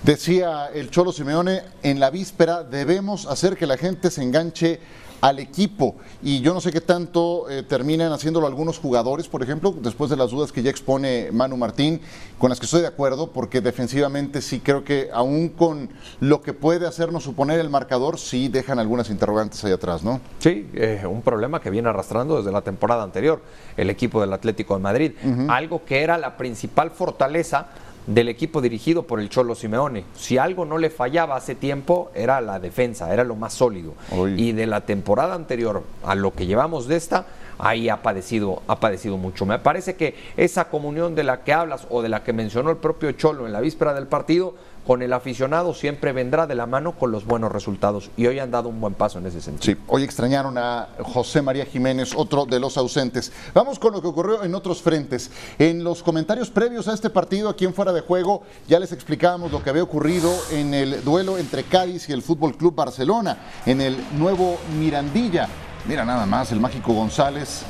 Decía 0.03 0.69
el 0.73 0.91
Cholo 0.91 1.13
Simeone, 1.13 1.61
en 1.83 2.01
la 2.01 2.09
víspera 2.09 2.65
debemos 2.65 3.25
hacer 3.25 3.55
que 3.55 3.65
la 3.65 3.77
gente 3.77 4.11
se 4.11 4.21
enganche 4.21 4.81
al 5.21 5.39
equipo. 5.39 5.95
Y 6.21 6.41
yo 6.41 6.53
no 6.53 6.61
sé 6.61 6.71
qué 6.71 6.81
tanto 6.81 7.49
eh, 7.49 7.63
terminan 7.63 8.11
haciéndolo 8.11 8.47
algunos 8.47 8.79
jugadores, 8.79 9.27
por 9.27 9.43
ejemplo, 9.43 9.73
después 9.81 10.09
de 10.09 10.17
las 10.17 10.31
dudas 10.31 10.51
que 10.51 10.63
ya 10.63 10.69
expone 10.69 11.29
Manu 11.31 11.57
Martín, 11.57 12.01
con 12.37 12.49
las 12.49 12.59
que 12.59 12.65
estoy 12.65 12.81
de 12.81 12.87
acuerdo, 12.87 13.31
porque 13.31 13.61
defensivamente 13.61 14.41
sí 14.41 14.59
creo 14.59 14.83
que 14.83 15.09
aún 15.13 15.49
con 15.49 15.89
lo 16.19 16.41
que 16.41 16.53
puede 16.53 16.87
hacernos 16.87 17.23
suponer 17.23 17.59
el 17.59 17.69
marcador, 17.69 18.19
sí 18.19 18.47
dejan 18.47 18.79
algunas 18.79 19.09
interrogantes 19.09 19.63
ahí 19.63 19.71
atrás, 19.71 20.03
¿no? 20.03 20.21
Sí, 20.39 20.69
eh, 20.73 21.03
un 21.09 21.21
problema 21.21 21.59
que 21.61 21.69
viene 21.69 21.89
arrastrando 21.89 22.37
desde 22.37 22.51
la 22.51 22.61
temporada 22.61 23.03
anterior 23.03 23.41
el 23.75 23.89
equipo 23.89 24.21
del 24.21 24.33
Atlético 24.33 24.75
de 24.75 24.81
Madrid. 24.81 25.11
Algo 25.47 25.83
que 25.85 26.01
era 26.01 26.17
la 26.17 26.37
principal 26.37 26.91
fortaleza 26.91 27.67
del 28.07 28.29
equipo 28.29 28.61
dirigido 28.61 29.03
por 29.03 29.19
el 29.19 29.29
Cholo 29.29 29.53
Simeone. 29.53 30.05
Si 30.15 30.37
algo 30.37 30.65
no 30.65 30.77
le 30.77 30.89
fallaba 30.89 31.35
hace 31.35 31.55
tiempo, 31.55 32.09
era 32.15 32.41
la 32.41 32.59
defensa, 32.59 33.13
era 33.13 33.23
lo 33.23 33.35
más 33.35 33.53
sólido. 33.53 33.93
Y 34.35 34.53
de 34.53 34.65
la 34.65 34.81
temporada 34.81 35.35
anterior 35.35 35.83
a 36.03 36.15
lo 36.15 36.33
que 36.33 36.45
llevamos 36.45 36.87
de 36.87 36.95
esta, 36.95 37.25
ahí 37.59 37.89
ha 37.89 38.01
padecido, 38.01 38.61
ha 38.67 38.79
padecido 38.79 39.17
mucho. 39.17 39.45
Me 39.45 39.59
parece 39.59 39.95
que 39.95 40.15
esa 40.37 40.69
comunión 40.69 41.15
de 41.15 41.23
la 41.23 41.43
que 41.43 41.53
hablas 41.53 41.85
o 41.89 42.01
de 42.01 42.09
la 42.09 42.23
que 42.23 42.33
mencionó 42.33 42.71
el 42.71 42.77
propio 42.77 43.11
Cholo 43.11 43.45
en 43.45 43.53
la 43.53 43.61
víspera 43.61 43.93
del 43.93 44.07
partido 44.07 44.55
con 44.87 45.01
el 45.01 45.11
aficionado 45.11 45.73
siempre 45.73 46.13
vendrá 46.13 46.47
de 46.47 46.55
la 46.55 46.65
mano 46.65 46.93
con 46.93 47.11
los 47.11 47.25
buenos 47.25 47.51
resultados 47.51 48.09
y 48.15 48.25
hoy 48.25 48.39
han 48.39 48.51
dado 48.51 48.69
un 48.69 48.79
buen 48.79 48.93
paso 48.93 49.19
en 49.19 49.25
ese 49.25 49.41
sentido. 49.41 49.75
Sí, 49.75 49.81
hoy 49.87 50.03
extrañaron 50.03 50.57
a 50.57 50.87
José 51.03 51.41
María 51.41 51.65
Jiménez, 51.65 52.13
otro 52.15 52.45
de 52.45 52.57
los 52.57 52.77
ausentes. 52.77 53.33
Vamos 53.53 53.79
con 53.79 53.91
lo 53.91 54.01
que 54.01 54.07
ocurrió 54.07 54.45
en 54.45 54.55
otros 54.55 54.81
frentes. 54.81 55.29
En 55.59 55.83
los 55.83 56.01
comentarios 56.01 56.49
previos 56.49 56.87
a 56.87 56.93
este 56.93 57.09
partido 57.09 57.49
aquí 57.49 57.65
en 57.65 57.73
Fuera 57.73 57.91
de 57.91 57.99
Juego 57.99 58.43
ya 58.69 58.79
les 58.79 58.93
explicábamos 58.93 59.51
lo 59.51 59.61
que 59.61 59.71
había 59.71 59.83
ocurrido 59.83 60.33
en 60.51 60.73
el 60.73 61.03
duelo 61.03 61.37
entre 61.37 61.63
Cádiz 61.63 62.07
y 62.07 62.13
el 62.13 62.21
Fútbol 62.21 62.55
Club 62.55 62.73
Barcelona, 62.73 63.37
en 63.65 63.81
el 63.81 63.97
nuevo 64.17 64.57
Mirandilla. 64.79 65.49
Mira 65.85 66.05
nada 66.05 66.25
más, 66.25 66.53
el 66.53 66.61
mágico 66.61 66.93
González, 66.93 67.63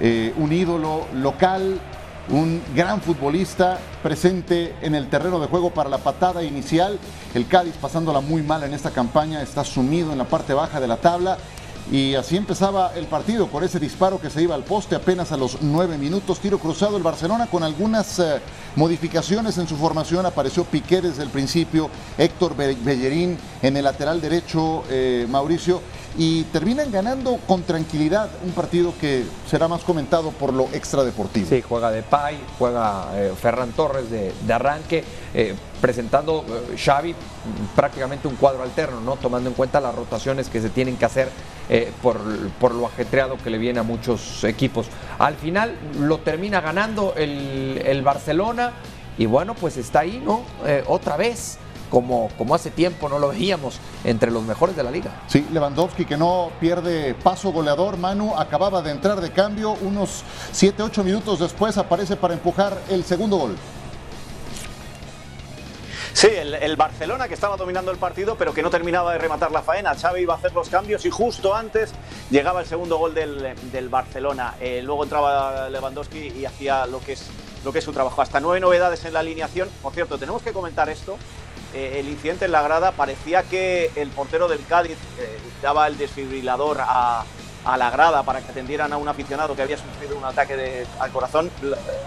eh, 0.00 0.32
un 0.38 0.50
ídolo 0.50 1.02
local 1.12 1.78
un 2.30 2.62
gran 2.74 3.00
futbolista 3.02 3.78
presente 4.02 4.74
en 4.80 4.94
el 4.94 5.08
terreno 5.08 5.40
de 5.40 5.46
juego 5.46 5.70
para 5.70 5.90
la 5.90 5.98
patada 5.98 6.42
inicial. 6.42 6.98
El 7.34 7.46
Cádiz 7.46 7.74
pasándola 7.80 8.20
muy 8.20 8.42
mal 8.42 8.62
en 8.62 8.74
esta 8.74 8.90
campaña, 8.90 9.42
está 9.42 9.64
sumido 9.64 10.12
en 10.12 10.18
la 10.18 10.24
parte 10.24 10.54
baja 10.54 10.80
de 10.80 10.88
la 10.88 10.96
tabla. 10.96 11.36
Y 11.92 12.14
así 12.14 12.38
empezaba 12.38 12.92
el 12.96 13.04
partido 13.04 13.46
por 13.46 13.62
ese 13.62 13.78
disparo 13.78 14.18
que 14.18 14.30
se 14.30 14.40
iba 14.40 14.54
al 14.54 14.64
poste 14.64 14.94
apenas 14.94 15.32
a 15.32 15.36
los 15.36 15.60
nueve 15.60 15.98
minutos. 15.98 16.40
Tiro 16.40 16.58
cruzado 16.58 16.96
el 16.96 17.02
Barcelona 17.02 17.46
con 17.46 17.62
algunas 17.62 18.18
eh, 18.20 18.40
modificaciones 18.74 19.58
en 19.58 19.68
su 19.68 19.76
formación. 19.76 20.24
Apareció 20.24 20.64
Piqué 20.64 21.02
desde 21.02 21.22
el 21.22 21.28
principio, 21.28 21.90
Héctor 22.16 22.56
Bellerín 22.56 23.36
en 23.60 23.76
el 23.76 23.84
lateral 23.84 24.22
derecho, 24.22 24.82
eh, 24.88 25.26
Mauricio 25.28 25.82
y 26.16 26.44
terminan 26.44 26.92
ganando 26.92 27.38
con 27.46 27.62
tranquilidad 27.62 28.28
un 28.44 28.52
partido 28.52 28.94
que 29.00 29.24
será 29.48 29.66
más 29.66 29.82
comentado 29.82 30.30
por 30.30 30.52
lo 30.52 30.68
extradeportivo. 30.72 31.48
Sí, 31.48 31.62
juega 31.62 31.90
de 31.90 32.02
Pay, 32.02 32.38
juega 32.58 33.08
eh, 33.14 33.32
Ferran 33.40 33.72
Torres 33.72 34.10
de, 34.10 34.32
arranque, 34.52 35.02
eh, 35.34 35.54
presentando 35.80 36.44
eh, 36.48 36.76
Xavi 36.76 37.14
prácticamente 37.74 38.28
un 38.28 38.36
cuadro 38.36 38.62
alterno, 38.62 39.00
¿no? 39.00 39.16
tomando 39.16 39.50
en 39.50 39.54
cuenta 39.54 39.80
las 39.80 39.94
rotaciones 39.94 40.48
que 40.48 40.60
se 40.60 40.70
tienen 40.70 40.96
que 40.96 41.04
hacer 41.04 41.28
por, 42.02 42.18
por, 42.60 42.74
lo 42.74 42.86
ajetreado 42.86 43.38
que 43.38 43.48
le 43.48 43.56
viene 43.56 43.80
a 43.80 43.82
muchos 43.82 44.44
equipos. 44.44 44.86
Al 45.18 45.34
final 45.34 45.74
lo 45.98 46.18
termina 46.18 46.60
ganando 46.60 47.14
el, 47.16 47.82
el 47.86 48.02
Barcelona 48.02 48.72
y 49.16 49.24
bueno, 49.24 49.54
pues 49.54 49.78
está 49.78 50.00
ahí, 50.00 50.22
¿no? 50.22 50.42
otra 50.86 51.16
vez 51.16 51.58
como, 51.94 52.28
como 52.36 52.56
hace 52.56 52.72
tiempo 52.72 53.08
no 53.08 53.20
lo 53.20 53.28
veíamos 53.28 53.78
entre 54.02 54.32
los 54.32 54.42
mejores 54.42 54.74
de 54.74 54.82
la 54.82 54.90
liga. 54.90 55.22
Sí, 55.28 55.46
Lewandowski 55.52 56.04
que 56.04 56.16
no 56.16 56.50
pierde 56.58 57.14
paso 57.14 57.52
goleador, 57.52 57.98
Manu 57.98 58.34
acababa 58.36 58.82
de 58.82 58.90
entrar 58.90 59.20
de 59.20 59.30
cambio, 59.30 59.76
unos 59.80 60.24
7-8 60.52 61.04
minutos 61.04 61.38
después 61.38 61.78
aparece 61.78 62.16
para 62.16 62.34
empujar 62.34 62.76
el 62.90 63.04
segundo 63.04 63.36
gol. 63.36 63.56
Sí, 66.14 66.26
el, 66.26 66.74
Barcelona 66.74 67.28
que 67.28 67.34
estaba 67.34 67.56
dominando 67.56 67.92
el 67.92 67.96
partido, 67.98 68.34
pero 68.36 68.52
que 68.52 68.62
no 68.62 68.70
terminaba 68.70 69.12
de 69.12 69.18
rematar 69.18 69.52
la 69.52 69.62
faena. 69.62 69.94
Xavi 69.94 70.22
iba 70.22 70.34
a 70.34 70.36
hacer 70.36 70.52
los 70.52 70.68
cambios 70.68 71.04
y 71.06 71.10
justo 71.10 71.54
antes 71.54 71.92
llegaba 72.28 72.60
el 72.60 72.66
segundo 72.66 72.98
gol 72.98 73.14
del, 73.14 73.88
Barcelona. 73.88 74.54
Eh, 74.60 74.80
luego 74.82 75.04
entraba 75.04 75.68
Lewandowski 75.70 76.32
y 76.38 76.44
hacía 76.44 76.86
lo 76.86 77.00
que, 77.00 77.12
es, 77.12 77.26
lo 77.64 77.72
que 77.72 77.78
es 77.78 77.84
su 77.84 77.92
trabajo. 77.92 78.20
Hasta 78.20 78.40
nueve 78.40 78.58
novedades 78.58 79.04
en 79.04 79.12
la 79.12 79.20
alineación. 79.20 79.68
Por 79.80 79.92
cierto, 79.92 80.18
tenemos 80.18 80.42
que 80.42 80.52
comentar 80.52 80.88
esto. 80.88 81.18
Eh, 81.74 81.98
el 81.98 82.08
incidente 82.08 82.44
en 82.44 82.52
la 82.52 82.62
grada 82.62 82.92
parecía 82.92 83.42
que 83.42 83.90
el 83.96 84.08
portero 84.10 84.46
del 84.46 84.64
Cádiz 84.64 84.96
eh, 85.18 85.38
daba 85.60 85.88
el 85.88 85.98
desfibrilador 85.98 86.78
a, 86.80 87.24
la 87.76 87.90
grada 87.90 88.22
para 88.22 88.40
que 88.42 88.50
atendieran 88.50 88.92
a 88.92 88.98
un 88.98 89.08
aficionado 89.08 89.56
que 89.56 89.62
había 89.62 89.78
sufrido 89.78 90.16
un 90.16 90.24
ataque 90.24 90.86
al 91.00 91.10
corazón. 91.10 91.50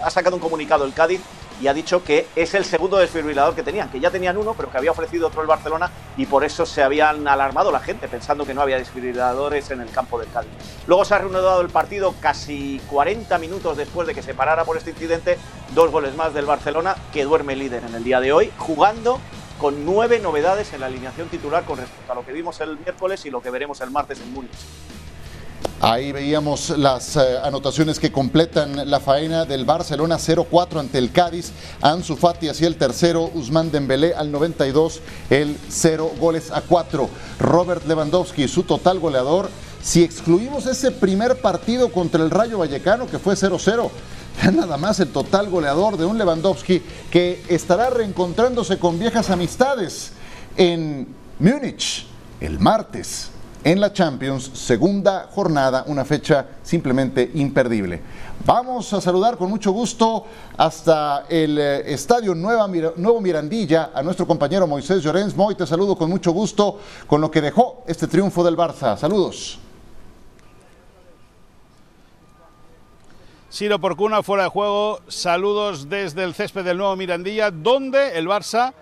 Ha 0.02 0.08
sacado 0.08 0.36
un 0.36 0.40
comunicado 0.40 0.84
el 0.84 0.94
Cádiz 0.94 1.20
y 1.60 1.66
ha 1.66 1.74
dicho 1.74 2.04
que 2.04 2.28
es 2.36 2.54
el 2.54 2.64
segundo 2.64 2.96
desfibrilador 2.96 3.56
que 3.56 3.64
tenían, 3.64 3.90
que 3.90 3.98
ya 3.98 4.10
tenían 4.10 4.36
uno, 4.36 4.54
pero 4.54 4.70
que 4.70 4.78
había 4.78 4.92
ofrecido 4.92 5.26
otro 5.26 5.42
el 5.42 5.48
Barcelona 5.48 5.90
y 6.16 6.26
por 6.26 6.44
eso 6.44 6.64
se 6.64 6.82
habían 6.82 7.26
alarmado 7.26 7.72
la 7.72 7.80
gente, 7.80 8.06
pensando 8.06 8.46
que 8.46 8.54
no 8.54 8.62
había 8.62 8.78
desfibriladores 8.78 9.70
en 9.70 9.80
el 9.80 9.90
campo 9.90 10.18
del 10.18 10.30
Cádiz. 10.30 10.50
Luego 10.86 11.04
se 11.04 11.14
ha 11.14 11.18
reanudado 11.18 11.60
el 11.60 11.68
partido 11.68 12.14
casi 12.20 12.80
40 12.88 13.36
minutos 13.38 13.76
después 13.76 14.06
de 14.06 14.14
que 14.14 14.22
se 14.22 14.34
parara 14.34 14.64
por 14.64 14.76
este 14.76 14.90
incidente, 14.90 15.36
dos 15.74 15.90
goles 15.90 16.14
más 16.14 16.32
del 16.32 16.46
Barcelona, 16.46 16.94
que 17.12 17.24
duerme 17.24 17.56
líder 17.56 17.82
en 17.84 17.94
el 17.94 18.04
día 18.04 18.20
de 18.20 18.32
hoy, 18.32 18.52
jugando 18.56 19.18
con 19.58 19.84
nueve 19.84 20.20
novedades 20.20 20.72
en 20.72 20.80
la 20.80 20.86
alineación 20.86 21.28
titular 21.28 21.64
con 21.64 21.78
respecto 21.78 22.12
a 22.12 22.14
lo 22.14 22.24
que 22.24 22.32
vimos 22.32 22.60
el 22.60 22.78
miércoles 22.78 23.26
y 23.26 23.30
lo 23.30 23.42
que 23.42 23.50
veremos 23.50 23.80
el 23.80 23.90
martes 23.90 24.20
en 24.20 24.32
Múnich. 24.32 24.50
Ahí 25.80 26.10
veíamos 26.10 26.70
las 26.70 27.16
eh, 27.16 27.38
anotaciones 27.42 28.00
que 28.00 28.10
completan 28.10 28.90
la 28.90 28.98
faena 28.98 29.44
del 29.44 29.64
Barcelona 29.64 30.16
0-4 30.16 30.80
ante 30.80 30.98
el 30.98 31.12
Cádiz. 31.12 31.52
Ansu 31.80 32.16
Fati 32.16 32.48
hacia 32.48 32.66
el 32.66 32.76
tercero, 32.76 33.30
Usman 33.34 33.70
Dembélé 33.70 34.12
al 34.12 34.32
92, 34.32 35.00
el 35.30 35.56
0 35.68 36.12
goles 36.18 36.50
a 36.50 36.62
4. 36.62 37.08
Robert 37.38 37.86
Lewandowski, 37.86 38.48
su 38.48 38.64
total 38.64 38.98
goleador. 38.98 39.48
Si 39.80 40.02
excluimos 40.02 40.66
ese 40.66 40.90
primer 40.90 41.40
partido 41.40 41.92
contra 41.92 42.24
el 42.24 42.30
Rayo 42.30 42.58
Vallecano, 42.58 43.06
que 43.06 43.20
fue 43.20 43.34
0-0, 43.34 43.88
nada 44.52 44.76
más 44.76 45.00
el 45.00 45.08
total 45.08 45.50
goleador 45.50 45.96
de 45.96 46.04
un 46.04 46.16
Lewandowski 46.16 46.82
que 47.10 47.42
estará 47.48 47.90
reencontrándose 47.90 48.78
con 48.78 48.98
viejas 48.98 49.30
amistades 49.30 50.12
en 50.56 51.08
Múnich 51.38 52.06
el 52.40 52.58
martes 52.60 53.30
en 53.64 53.80
la 53.80 53.92
Champions, 53.92 54.50
segunda 54.54 55.28
jornada, 55.32 55.84
una 55.88 56.04
fecha 56.04 56.46
simplemente 56.62 57.28
imperdible. 57.34 58.00
Vamos 58.46 58.92
a 58.92 59.00
saludar 59.00 59.36
con 59.36 59.50
mucho 59.50 59.72
gusto 59.72 60.24
hasta 60.56 61.24
el 61.28 61.58
eh, 61.58 61.92
Estadio 61.92 62.36
Nueva, 62.36 62.68
Nuevo 62.68 63.20
Mirandilla 63.20 63.90
a 63.92 64.02
nuestro 64.02 64.26
compañero 64.26 64.68
Moisés 64.68 65.02
Llorens. 65.02 65.36
Moy, 65.36 65.56
te 65.56 65.66
saludo 65.66 65.96
con 65.96 66.08
mucho 66.08 66.30
gusto 66.30 66.78
con 67.08 67.20
lo 67.20 67.30
que 67.30 67.40
dejó 67.40 67.82
este 67.88 68.06
triunfo 68.06 68.44
del 68.44 68.56
Barça. 68.56 68.96
Saludos. 68.96 69.58
Siro 73.50 73.78
Porcuna 73.80 74.22
fuera 74.22 74.42
de 74.42 74.50
juego. 74.50 75.00
Saludos 75.08 75.88
desde 75.88 76.22
el 76.22 76.34
césped 76.34 76.64
del 76.64 76.76
nuevo 76.76 76.94
Mirandilla, 76.96 77.50
donde 77.50 78.18
el 78.18 78.28
Barça 78.28 78.74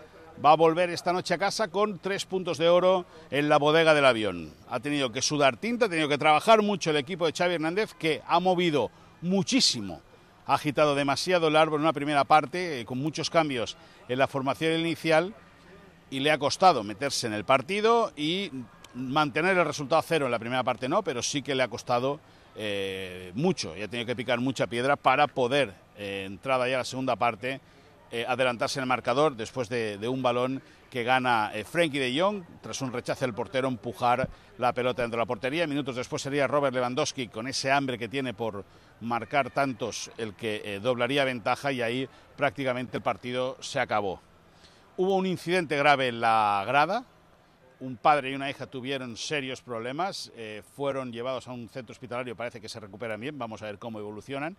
va 0.44 0.50
a 0.50 0.56
volver 0.56 0.90
esta 0.90 1.12
noche 1.12 1.35
a 1.35 1.38
casa 1.38 1.68
con 1.68 2.00
tres 2.00 2.25
puntos 2.26 2.58
de 2.58 2.68
oro 2.68 3.06
en 3.30 3.49
la 3.49 3.58
bodega 3.58 3.94
del 3.94 4.04
avión. 4.04 4.52
Ha 4.68 4.80
tenido 4.80 5.12
que 5.12 5.23
sudar 5.23 5.56
tinta, 5.56 5.87
ha 5.87 5.88
tenido 5.88 6.08
que 6.08 6.18
trabajar 6.18 6.62
mucho 6.62 6.90
el 6.90 6.96
equipo 6.96 7.26
de 7.26 7.32
Xavi 7.32 7.54
Hernández, 7.54 7.94
que 7.94 8.23
ha 8.26 8.40
movido 8.40 8.90
muchísimo, 9.23 10.00
ha 10.46 10.54
agitado 10.54 10.96
demasiado 10.96 11.46
el 11.46 11.54
árbol 11.54 11.78
en 11.78 11.85
una 11.85 11.92
primera 11.92 12.25
parte, 12.25 12.80
eh, 12.80 12.85
con 12.85 12.99
muchos 12.99 13.30
cambios 13.30 13.76
en 14.08 14.18
la 14.18 14.26
formación 14.26 14.80
inicial, 14.80 15.32
y 16.11 16.18
le 16.18 16.32
ha 16.32 16.38
costado 16.38 16.82
meterse 16.82 17.28
en 17.28 17.35
el 17.35 17.44
partido 17.44 18.12
y 18.16 18.50
mantener 18.94 19.56
el 19.56 19.64
resultado 19.64 20.02
cero 20.02 20.26
en 20.26 20.32
la 20.32 20.40
primera 20.40 20.64
parte 20.64 20.88
no, 20.88 21.04
pero 21.04 21.23
sí 21.23 21.40
que 21.42 21.54
le 21.54 21.62
ha 21.62 21.68
costado 21.68 22.18
eh, 22.58 23.32
mucho 23.34 23.76
y 23.76 23.82
ha 23.82 23.88
tenido 23.88 24.06
que 24.06 24.16
picar 24.16 24.40
mucha 24.40 24.66
piedra 24.66 24.96
para 24.96 25.26
poder, 25.26 25.75
eh, 25.98 26.25
entrada 26.26 26.66
ya 26.68 26.78
la 26.78 26.84
segunda 26.84 27.14
parte, 27.16 27.60
eh, 28.10 28.25
adelantarse 28.26 28.78
en 28.78 28.84
el 28.84 28.88
marcador 28.88 29.36
después 29.36 29.68
de, 29.68 29.98
un 30.08 30.22
balón 30.22 30.62
que 30.90 31.02
gana 31.02 31.52
Frankie 31.70 31.98
de 31.98 32.18
Jong, 32.18 32.44
tras 32.62 32.80
un 32.80 32.92
rechazo 32.92 33.26
del 33.26 33.34
portero, 33.34 33.68
empujar 33.68 34.28
la 34.56 34.72
pelota 34.72 35.02
dentro 35.02 35.18
de 35.18 35.22
la 35.22 35.26
portería. 35.26 35.66
Minutos 35.66 35.96
después 35.96 36.22
sería 36.22 36.46
Robert 36.46 36.75
Lewandowski, 36.75 37.28
con 37.28 37.48
ese 37.48 37.70
hambre 37.70 37.98
que 37.98 38.08
tiene 38.08 38.32
por 38.32 38.64
marcar 39.00 39.50
tantos, 39.50 40.10
el 40.16 40.34
que 40.34 40.80
doblaría 40.80 41.25
ventaja 41.25 41.72
y 41.72 41.82
ahí 41.82 42.08
prácticamente 42.36 42.96
el 42.96 43.02
partido 43.02 43.58
se 43.60 43.80
acabó. 43.80 44.20
Hubo 44.96 45.16
un 45.16 45.26
incidente 45.26 45.76
grave 45.76 46.08
en 46.08 46.20
la 46.20 46.64
grada, 46.66 47.04
un 47.80 47.97
padre 47.97 48.30
y 48.30 48.35
una 48.35 48.49
hija 48.49 48.66
tuvieron 48.66 49.16
serios 49.16 49.61
problemas, 49.61 50.33
eh, 50.37 50.62
fueron 50.75 51.12
llevados 51.12 51.47
a 51.49 51.52
un 51.52 51.68
centro 51.68 51.92
hospitalario, 51.92 52.37
parece 52.37 52.61
que 52.61 52.68
se 52.68 52.80
recuperan 52.80 53.21
bien, 53.21 53.38
vamos 53.38 53.62
a 53.62 53.66
ver 53.66 53.78
cómo 53.78 53.99
evolucionan. 53.99 54.56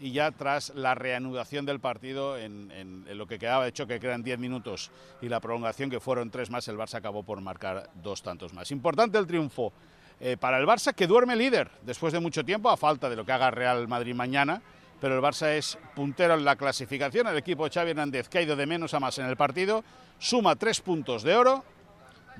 Y 0.00 0.12
ya 0.12 0.30
tras 0.30 0.70
la 0.76 0.94
reanudación 0.94 1.66
del 1.66 1.80
partido, 1.80 2.38
en, 2.38 3.04
lo 3.08 3.26
que 3.26 3.38
quedaba 3.38 3.64
de 3.64 3.72
choque, 3.72 3.98
que 3.98 4.06
eran 4.06 4.22
10 4.22 4.38
minutos, 4.38 4.92
y 5.20 5.28
la 5.28 5.40
prolongación, 5.40 5.90
que 5.90 5.98
fueron 5.98 6.30
tres 6.30 6.50
más, 6.50 6.68
el 6.68 6.76
Barça 6.76 6.96
acabó 6.96 7.24
por 7.24 7.40
marcar 7.40 7.90
dos 7.94 8.22
tantos 8.22 8.52
más. 8.54 8.70
Importante 8.70 9.18
el 9.18 9.26
triunfo 9.26 9.72
eh, 10.20 10.36
para 10.36 10.58
el 10.58 10.66
Barça, 10.66 10.94
que 10.94 11.08
duerme 11.08 11.34
líder 11.34 11.68
después 11.82 12.12
de 12.12 12.20
mucho 12.20 12.44
tiempo, 12.44 12.70
a 12.70 12.76
falta 12.76 13.10
de 13.10 13.16
lo 13.16 13.24
que 13.24 13.32
haga 13.32 13.50
Real 13.50 13.88
Madrid 13.88 14.14
mañana, 14.14 14.62
pero 15.00 15.16
el 15.16 15.22
Barça 15.22 15.56
es 15.56 15.76
puntero 15.96 16.34
en 16.34 16.44
la 16.44 16.54
clasificación. 16.54 17.26
El 17.26 17.36
equipo 17.36 17.64
de 17.64 17.70
Xavi 17.70 17.90
Hernández, 17.90 18.28
que 18.28 18.38
ha 18.38 18.42
ido 18.42 18.54
de 18.54 18.66
menos 18.66 18.94
a 18.94 19.00
más 19.00 19.18
en 19.18 19.26
el 19.26 19.36
partido, 19.36 19.82
suma 20.20 20.54
tres 20.54 20.80
puntos 20.80 21.24
de 21.24 21.34
oro 21.34 21.64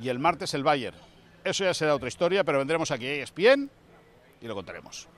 y 0.01 0.09
el 0.09 0.19
martes 0.19 0.55
el 0.55 0.63
Bayern. 0.63 0.97
Eso 1.45 1.65
ya 1.65 1.75
será 1.75 1.95
otra 1.95 2.09
historia, 2.09 2.45
pero 2.45 2.59
vendremos 2.59 2.91
aquí 2.91 3.07
a 3.07 3.23
ESPN 3.23 3.71
y 4.41 4.47
lo 4.47 4.55
contaremos. 4.55 5.09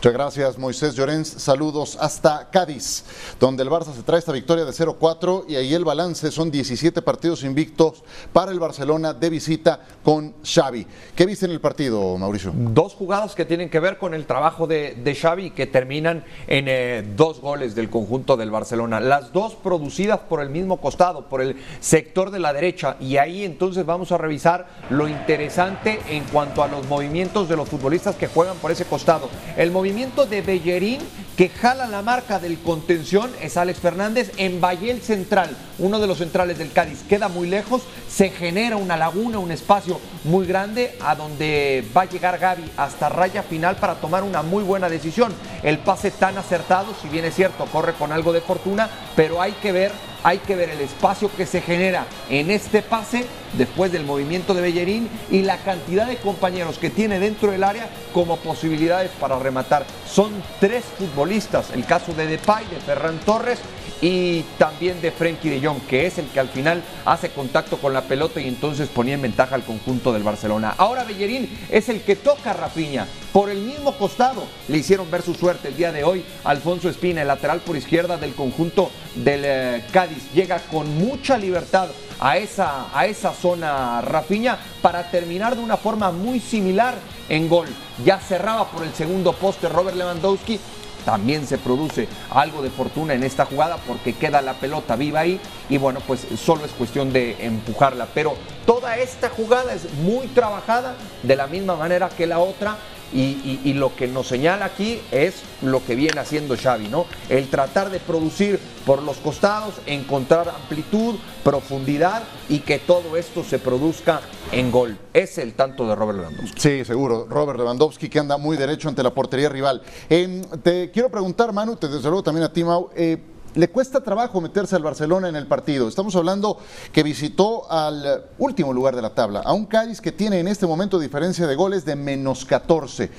Muchas 0.00 0.14
gracias, 0.14 0.58
Moisés 0.58 0.94
Llorens. 0.94 1.28
Saludos 1.28 1.98
hasta 2.00 2.48
Cádiz, 2.50 3.04
donde 3.38 3.62
el 3.62 3.68
Barça 3.68 3.94
se 3.94 4.02
trae 4.02 4.18
esta 4.18 4.32
victoria 4.32 4.64
de 4.64 4.72
0-4 4.72 5.44
y 5.46 5.56
ahí 5.56 5.74
el 5.74 5.84
balance 5.84 6.30
son 6.30 6.50
17 6.50 7.02
partidos 7.02 7.44
invictos 7.44 8.02
para 8.32 8.50
el 8.50 8.58
Barcelona 8.58 9.12
de 9.12 9.28
visita 9.28 9.78
con 10.02 10.32
Xavi. 10.42 10.86
¿Qué 11.14 11.26
viste 11.26 11.44
en 11.44 11.52
el 11.52 11.60
partido, 11.60 12.16
Mauricio? 12.16 12.50
Dos 12.54 12.94
jugadas 12.94 13.34
que 13.34 13.44
tienen 13.44 13.68
que 13.68 13.78
ver 13.78 13.98
con 13.98 14.14
el 14.14 14.24
trabajo 14.24 14.66
de, 14.66 15.18
Xavi 15.20 15.50
que 15.50 15.66
terminan 15.66 16.24
en 16.46 16.64
eh, 16.68 17.04
dos 17.14 17.42
goles 17.42 17.74
del 17.74 17.90
conjunto 17.90 18.38
del 18.38 18.50
Barcelona. 18.50 19.00
Las 19.00 19.34
dos 19.34 19.54
producidas 19.54 20.20
por 20.20 20.40
el 20.40 20.48
mismo 20.48 20.80
costado, 20.80 21.28
por 21.28 21.42
el 21.42 21.56
sector 21.80 22.30
de 22.30 22.38
la 22.38 22.54
derecha. 22.54 22.96
Y 23.00 23.18
ahí 23.18 23.44
entonces 23.44 23.84
vamos 23.84 24.12
a 24.12 24.16
revisar 24.16 24.66
lo 24.88 25.08
interesante 25.08 26.00
en 26.08 26.24
cuanto 26.24 26.62
a 26.62 26.68
los 26.68 26.86
movimientos 26.86 27.50
de 27.50 27.56
los 27.56 27.68
futbolistas 27.68 28.16
que 28.16 28.28
juegan 28.28 28.56
por 28.56 28.70
ese 28.70 28.86
costado. 28.86 29.28
El 29.58 29.70
movimiento 29.70 29.89
movimiento 29.90 30.24
de 30.24 30.40
Bellerín 30.40 31.00
que 31.36 31.48
jala 31.48 31.88
la 31.88 32.00
marca 32.00 32.38
del 32.38 32.60
contención 32.60 33.28
es 33.42 33.56
Alex 33.56 33.80
Fernández 33.80 34.30
en 34.36 34.60
Bayel 34.60 35.02
Central, 35.02 35.56
uno 35.80 35.98
de 35.98 36.06
los 36.06 36.18
centrales 36.18 36.58
del 36.58 36.70
Cádiz. 36.70 37.02
Queda 37.08 37.26
muy 37.26 37.48
lejos, 37.48 37.82
se 38.08 38.28
genera 38.30 38.76
una 38.76 38.96
laguna, 38.96 39.40
un 39.40 39.50
espacio 39.50 39.98
muy 40.22 40.46
grande 40.46 40.96
a 41.00 41.16
donde 41.16 41.84
va 41.96 42.02
a 42.02 42.08
llegar 42.08 42.38
Gaby 42.38 42.70
hasta 42.76 43.08
raya 43.08 43.42
final 43.42 43.76
para 43.76 43.96
tomar 43.96 44.22
una 44.22 44.42
muy 44.42 44.62
buena 44.62 44.88
decisión. 44.88 45.32
El 45.64 45.78
pase 45.78 46.12
tan 46.12 46.38
acertado, 46.38 46.94
si 47.02 47.08
bien 47.08 47.24
es 47.24 47.34
cierto, 47.34 47.66
corre 47.66 47.94
con 47.94 48.12
algo 48.12 48.32
de 48.32 48.42
fortuna, 48.42 48.88
pero 49.16 49.42
hay 49.42 49.52
que 49.60 49.72
ver, 49.72 49.90
hay 50.22 50.38
que 50.38 50.56
ver 50.56 50.70
el 50.70 50.80
espacio 50.80 51.30
que 51.36 51.46
se 51.46 51.60
genera 51.60 52.06
en 52.28 52.50
este 52.50 52.82
pase 52.82 53.24
después 53.54 53.90
del 53.92 54.04
movimiento 54.04 54.54
de 54.54 54.60
Bellerín 54.60 55.08
y 55.30 55.42
la 55.42 55.58
cantidad 55.58 56.06
de 56.06 56.16
compañeros 56.16 56.78
que 56.78 56.90
tiene 56.90 57.18
dentro 57.18 57.50
del 57.50 57.64
área 57.64 57.88
como 58.12 58.36
posibilidades 58.36 59.10
para 59.20 59.38
rematar. 59.38 59.84
Son 60.10 60.30
tres 60.60 60.84
futbolistas, 60.98 61.70
el 61.70 61.84
caso 61.84 62.12
de 62.12 62.26
Depay, 62.26 62.66
de 62.66 62.76
Ferran 62.80 63.18
Torres 63.20 63.58
y 64.00 64.42
también 64.58 65.00
de 65.02 65.10
Frenkie 65.10 65.50
de 65.50 65.66
Jong, 65.66 65.80
que 65.82 66.06
es 66.06 66.18
el 66.18 66.26
que 66.26 66.40
al 66.40 66.48
final 66.48 66.82
hace 67.04 67.30
contacto 67.30 67.78
con 67.78 67.92
la 67.92 68.02
pelota 68.02 68.40
y 68.40 68.48
entonces 68.48 68.88
ponía 68.88 69.14
en 69.14 69.22
ventaja 69.22 69.54
al 69.54 69.64
conjunto 69.64 70.12
del 70.12 70.22
Barcelona. 70.22 70.74
Ahora 70.78 71.04
Bellerín 71.04 71.48
es 71.70 71.88
el 71.88 72.02
que 72.02 72.16
toca 72.16 72.50
a 72.50 72.54
Rafinha 72.54 73.06
por 73.32 73.50
el 73.50 73.58
mismo 73.58 73.96
costado. 73.96 74.44
Le 74.68 74.78
hicieron 74.78 75.10
ver 75.10 75.22
su 75.22 75.34
suerte 75.34 75.68
el 75.68 75.76
día 75.76 75.92
de 75.92 76.04
hoy. 76.04 76.24
Alfonso 76.44 76.88
Espina, 76.88 77.22
el 77.22 77.28
lateral 77.28 77.60
por 77.60 77.76
izquierda 77.76 78.16
del 78.16 78.34
conjunto 78.34 78.90
del 79.14 79.42
eh, 79.44 79.84
Cádiz, 79.92 80.32
llega 80.34 80.58
con 80.70 80.96
mucha 80.96 81.36
libertad 81.36 81.88
a 82.18 82.36
esa, 82.36 82.86
a 82.96 83.06
esa 83.06 83.32
zona 83.32 84.00
Rafinha 84.02 84.58
para 84.82 85.10
terminar 85.10 85.56
de 85.56 85.62
una 85.62 85.76
forma 85.76 86.10
muy 86.10 86.40
similar 86.40 86.94
en 87.28 87.48
gol. 87.48 87.68
Ya 88.04 88.18
cerraba 88.18 88.70
por 88.70 88.84
el 88.84 88.94
segundo 88.94 89.32
poste 89.32 89.68
Robert 89.68 89.96
Lewandowski 89.96 90.58
también 91.04 91.46
se 91.46 91.58
produce 91.58 92.08
algo 92.30 92.62
de 92.62 92.70
fortuna 92.70 93.14
en 93.14 93.22
esta 93.22 93.44
jugada 93.44 93.78
porque 93.86 94.14
queda 94.14 94.40
la 94.42 94.54
pelota 94.54 94.96
viva 94.96 95.20
ahí 95.20 95.40
y 95.68 95.78
bueno, 95.78 96.00
pues 96.06 96.26
solo 96.36 96.64
es 96.64 96.72
cuestión 96.72 97.12
de 97.12 97.36
empujarla. 97.44 98.08
Pero 98.14 98.34
toda 98.66 98.96
esta 98.98 99.28
jugada 99.28 99.74
es 99.74 99.92
muy 99.94 100.26
trabajada 100.28 100.94
de 101.22 101.36
la 101.36 101.46
misma 101.46 101.76
manera 101.76 102.08
que 102.08 102.26
la 102.26 102.38
otra 102.38 102.76
y, 103.12 103.72
lo 103.74 103.94
que 103.94 104.08
nos 104.08 104.26
señala 104.26 104.66
aquí 104.66 105.00
es 105.10 105.42
lo 105.62 105.84
que 105.84 105.94
viene 105.94 106.20
haciendo 106.20 106.56
Xavi, 106.56 106.88
¿no? 106.88 107.06
El 107.28 107.48
tratar 107.48 107.90
de 107.90 107.98
producir 107.98 108.58
por 108.84 109.02
los 109.02 109.16
costados, 109.18 109.74
encontrar 109.86 110.48
amplitud, 110.48 111.16
profundidad 111.42 112.22
y 112.48 112.60
que 112.60 112.78
todo 112.78 113.16
esto 113.16 113.42
se 113.44 113.58
produzca 113.58 114.20
en 114.52 114.70
gol. 114.70 114.98
Es 115.14 115.38
el 115.38 115.54
tanto 115.54 115.88
de 115.88 115.94
Robert 115.94 116.18
Lewandowski. 116.18 116.60
Sí, 116.60 116.84
seguro. 116.84 117.26
Robert 117.28 117.58
Lewandowski 117.58 118.08
que 118.08 118.18
anda 118.18 118.36
muy 118.36 118.56
derecho 118.56 118.88
ante 118.88 119.02
la 119.02 119.14
portería 119.14 119.48
rival. 119.48 119.82
Em, 120.08 120.42
te 120.62 120.90
quiero 120.90 121.08
preguntar, 121.10 121.52
Manu, 121.52 121.76
te 121.76 121.88
desde 121.88 122.08
luego 122.08 122.22
también 122.22 122.44
a 122.44 122.52
ti, 122.52 122.64
Mau. 122.64 122.90
Eh, 122.94 123.18
le 123.54 123.68
cuesta 123.68 124.02
trabajo 124.02 124.40
meterse 124.40 124.76
al 124.76 124.82
Barcelona 124.82 125.28
en 125.28 125.36
el 125.36 125.46
partido. 125.46 125.88
Estamos 125.88 126.14
hablando 126.16 126.58
que 126.92 127.02
visitó 127.02 127.70
al 127.70 128.24
último 128.38 128.72
lugar 128.72 128.94
de 128.94 129.02
la 129.02 129.14
tabla, 129.14 129.40
a 129.40 129.52
un 129.52 129.66
Cádiz 129.66 130.00
que 130.00 130.12
tiene 130.12 130.40
en 130.40 130.48
este 130.48 130.66
momento 130.66 130.98
diferencia 130.98 131.46
de 131.46 131.54
goles 131.54 131.84
de 131.84 131.96
menos 131.96 132.44
14. 132.44 133.10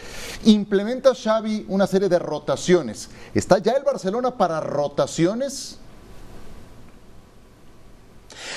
Implementa 0.46 1.14
Xavi 1.14 1.66
una 1.68 1.88
serie 1.88 2.10
de 2.10 2.20
rotaciones. 2.20 3.10
¿Está 3.34 3.58
ya 3.58 3.74
el 3.74 3.84
Barcelona 3.84 4.38
para 4.38 4.60
rotaciones? 4.60 5.78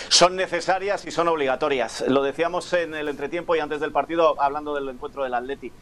Son 0.09 0.37
necesarias 0.37 1.05
y 1.07 1.11
son 1.11 1.29
obligatorias. 1.29 2.05
Lo 2.09 2.23
decíamos 2.23 2.73
en 2.73 2.95
el 2.95 3.09
entretiempo 3.09 3.57
y 3.57 3.61
antes 3.61 3.81
del 3.81 3.93
partido 3.93 4.41
hablando 4.41 4.75
del 4.75 4.89
encuentro 4.89 5.25
del 5.25 5.35
Atleti 5.35 5.73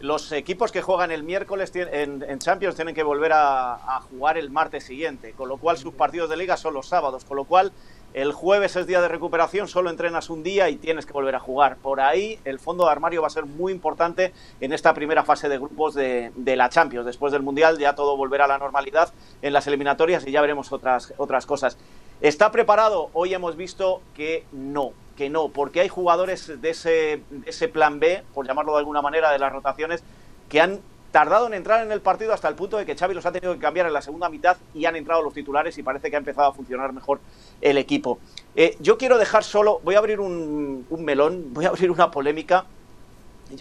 los 0.00 0.30
equipos 0.32 0.70
que 0.70 0.82
juegan 0.82 1.10
el 1.10 1.22
miércoles 1.22 1.72
en, 1.74 2.38
Champions 2.38 2.76
tienen 2.76 2.94
que 2.94 3.02
volver 3.02 3.32
a, 3.34 4.00
jugar 4.10 4.38
el 4.38 4.50
martes 4.50 4.84
siguiente, 4.84 5.32
con 5.32 5.48
lo 5.48 5.56
cual 5.56 5.76
sus 5.76 5.94
partidos 5.94 6.30
de 6.30 6.36
liga 6.36 6.56
son 6.56 6.74
los 6.74 6.86
sábados, 6.86 7.24
con 7.24 7.36
lo 7.36 7.44
cual 7.44 7.72
el 8.14 8.32
jueves 8.32 8.74
es 8.76 8.86
día 8.86 9.02
de 9.02 9.08
recuperación, 9.08 9.68
solo 9.68 9.90
entrenas 9.90 10.30
un 10.30 10.42
día 10.42 10.70
y 10.70 10.76
tienes 10.76 11.04
que 11.04 11.12
volver 11.12 11.34
a 11.34 11.40
jugar. 11.40 11.76
Por 11.76 12.00
ahí 12.00 12.38
el 12.44 12.58
fondo 12.58 12.84
de 12.86 12.92
armario 12.92 13.20
va 13.20 13.26
a 13.26 13.30
ser 13.30 13.44
muy 13.44 13.72
importante 13.72 14.32
en 14.60 14.72
esta 14.72 14.94
primera 14.94 15.24
fase 15.24 15.48
de 15.48 15.58
grupos 15.58 15.94
de, 15.94 16.32
de 16.34 16.56
la 16.56 16.70
Champions. 16.70 17.04
Después 17.04 17.32
del 17.32 17.42
Mundial 17.42 17.78
ya 17.78 17.94
todo 17.94 18.16
volverá 18.16 18.46
a 18.46 18.48
la 18.48 18.58
normalidad 18.58 19.12
en 19.42 19.52
las 19.52 19.66
eliminatorias 19.66 20.26
y 20.26 20.30
ya 20.30 20.40
veremos 20.40 20.72
otras, 20.72 21.12
otras 21.18 21.44
cosas. 21.44 21.76
¿Está 22.20 22.50
preparado? 22.50 23.10
Hoy 23.12 23.32
hemos 23.32 23.56
visto 23.56 24.02
que 24.14 24.44
no 24.52 24.92
que 25.18 25.28
no, 25.28 25.48
porque 25.48 25.80
hay 25.80 25.88
jugadores 25.88 26.60
de 26.62 26.70
ese, 26.70 27.24
ese 27.44 27.66
plan 27.66 27.98
B, 27.98 28.22
por 28.32 28.46
llamarlo 28.46 28.74
de 28.74 28.78
alguna 28.78 29.02
manera, 29.02 29.32
de 29.32 29.40
las 29.40 29.52
rotaciones, 29.52 30.04
que 30.48 30.60
han 30.60 30.78
tardado 31.10 31.48
en 31.48 31.54
entrar 31.54 31.84
en 31.84 31.90
el 31.90 32.00
partido 32.00 32.32
hasta 32.32 32.46
el 32.46 32.54
punto 32.54 32.76
de 32.76 32.86
que 32.86 32.94
Xavi 32.94 33.14
los 33.14 33.26
ha 33.26 33.32
tenido 33.32 33.52
que 33.52 33.58
cambiar 33.58 33.86
en 33.86 33.92
la 33.92 34.00
segunda 34.00 34.28
mitad 34.28 34.56
y 34.74 34.84
han 34.84 34.94
entrado 34.94 35.20
los 35.22 35.34
titulares 35.34 35.76
y 35.76 35.82
parece 35.82 36.08
que 36.08 36.14
ha 36.14 36.20
empezado 36.20 36.48
a 36.48 36.52
funcionar 36.52 36.92
mejor 36.92 37.18
el 37.60 37.78
equipo. 37.78 38.20
Eh, 38.54 38.76
yo 38.78 38.96
quiero 38.96 39.18
dejar 39.18 39.42
solo, 39.42 39.80
voy 39.82 39.96
a 39.96 39.98
abrir 39.98 40.20
un, 40.20 40.86
melón, 41.00 41.52
voy 41.52 41.64
a 41.64 41.70
abrir 41.70 41.90
una 41.90 42.12
polémica. 42.12 42.66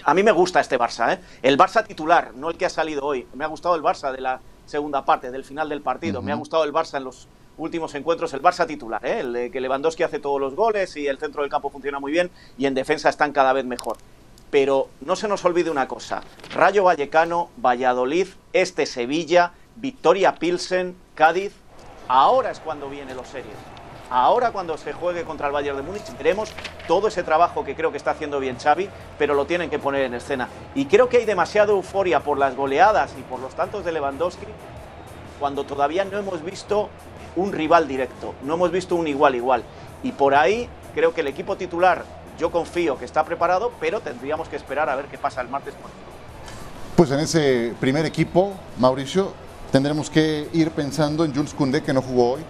A 0.04 0.14
mí 0.14 0.22
me 0.22 0.32
gusta 0.32 0.60
este 0.60 0.78
Barça, 0.78 1.16
¿eh? 1.16 1.20
el 1.42 1.58
Barça 1.58 1.88
titular, 1.88 2.36
no 2.36 2.52
el 2.52 2.58
que 2.58 2.68
ha 2.68 2.70
salido 2.70 3.04
hoy. 3.04 3.26
Me 3.34 3.46
ha 3.46 3.48
gustado 3.48 3.74
el 3.74 3.82
Barça 3.82 4.12
de 4.12 4.22
la 4.22 4.42
segunda 4.68 5.06
parte, 5.06 5.32
del 5.32 5.44
final 5.44 5.70
del 5.70 5.82
partido. 5.82 6.22
Me 6.22 6.32
ha 6.32 6.36
gustado 6.36 6.66
el 6.66 6.72
Barça 6.72 6.98
en 6.98 7.06
los 7.06 7.28
últimos 7.58 7.93
encuentros 7.96 8.34
el 8.34 8.41
Barça 8.41 8.65
titular, 8.67 9.06
¿eh? 9.06 9.20
el 9.20 9.52
que 9.52 9.62
Lewandowski 9.62 10.04
hace 10.04 10.20
todos 10.20 10.39
los 10.39 10.56
goles 10.56 10.96
y 10.98 11.08
el 11.08 11.17
centro 11.17 11.41
del 11.41 11.52
campo 11.52 11.70
funciona 11.70 12.00
muy 12.00 12.12
bien 12.12 12.30
y 12.58 12.65
en 12.65 12.74
defensa 12.74 13.10
están 13.10 13.32
cada 13.32 13.54
vez 13.54 13.65
mejor. 13.65 13.98
Pero 14.50 14.89
no 15.02 15.15
se 15.15 15.28
nos 15.28 15.43
olvide 15.43 15.70
una 15.70 15.88
cosa, 15.88 16.22
Rayo 16.54 16.86
Vallecano, 16.86 17.50
Valladolid, 17.58 18.28
este 18.54 18.86
Sevilla, 18.86 19.52
Victoria 19.76 20.36
Pilsen, 20.36 20.96
Cádiz, 21.15 21.54
ahora 22.08 22.52
es 22.52 22.60
cuando 22.60 22.89
viene 22.89 23.13
los 23.13 23.28
series. 23.28 23.56
Ahora 24.10 24.52
cuando 24.52 24.78
se 24.78 24.93
juegue 24.93 25.24
contra 25.24 25.48
el 25.48 25.54
Bayern 25.54 25.76
de 25.76 25.84
Múnich 25.84 26.17
veremos 26.17 26.54
todo 26.88 27.10
ese 27.10 27.24
trabajo 27.24 27.65
que 27.65 27.76
creo 27.76 27.91
que 27.91 27.98
está 27.98 28.12
haciendo 28.12 28.39
bien 28.39 28.58
Xavi, 28.58 28.89
pero 29.20 29.34
lo 29.34 29.46
tienen 29.46 29.70
que 29.70 29.80
poner 29.80 30.04
en 30.04 30.13
escena. 30.13 30.48
Y 30.76 30.86
creo 30.86 31.10
que 31.10 31.17
hay 31.17 31.26
demasiada 31.26 31.74
euforia 31.74 32.22
por 32.22 32.38
las 32.38 32.56
goleadas 32.56 33.13
y 33.20 33.22
por 33.24 33.41
los 33.41 33.54
tantos 33.54 33.84
de 33.84 33.91
Lewandowski 33.91 34.46
cuando 35.39 35.65
todavía 35.65 36.06
no 36.06 36.17
hemos 36.17 36.43
visto 36.43 36.89
un 37.38 37.54
rival 37.54 37.88
directo, 37.88 38.34
no 38.43 38.56
hemos 38.56 38.71
visto 38.71 38.95
un 38.95 39.08
igual 39.08 39.36
igual. 39.36 39.63
Y 40.04 40.12
por 40.12 40.36
ahí 40.36 40.67
creo 40.93 41.13
que 41.13 41.21
el 41.21 41.28
equipo 41.28 41.56
titular, 41.56 42.04
yo 42.38 42.52
confío 42.52 42.97
que 42.97 43.06
está 43.06 43.23
preparado, 43.23 43.71
pero 43.80 44.02
tendríamos 44.02 44.50
que 44.50 44.58
esperar 44.58 44.89
a 44.89 44.95
ver 44.95 45.06
qué 45.06 45.17
pasa 45.17 45.41
el 45.41 45.47
martes. 45.47 45.73
Pues 46.95 47.12
en 47.12 47.19
ese 47.19 47.73
primer 47.80 48.06
equipo, 48.06 48.54
Mauricio, 48.80 49.32
tendremos 49.71 50.10
que 50.10 50.47
ir 50.54 50.71
pensando 50.71 51.23
en 51.23 51.34
Jules 51.34 51.54
Koundé, 51.54 51.84
que 51.84 51.93
no 51.93 52.02
jugó 52.02 52.34
hoy, 52.34 52.41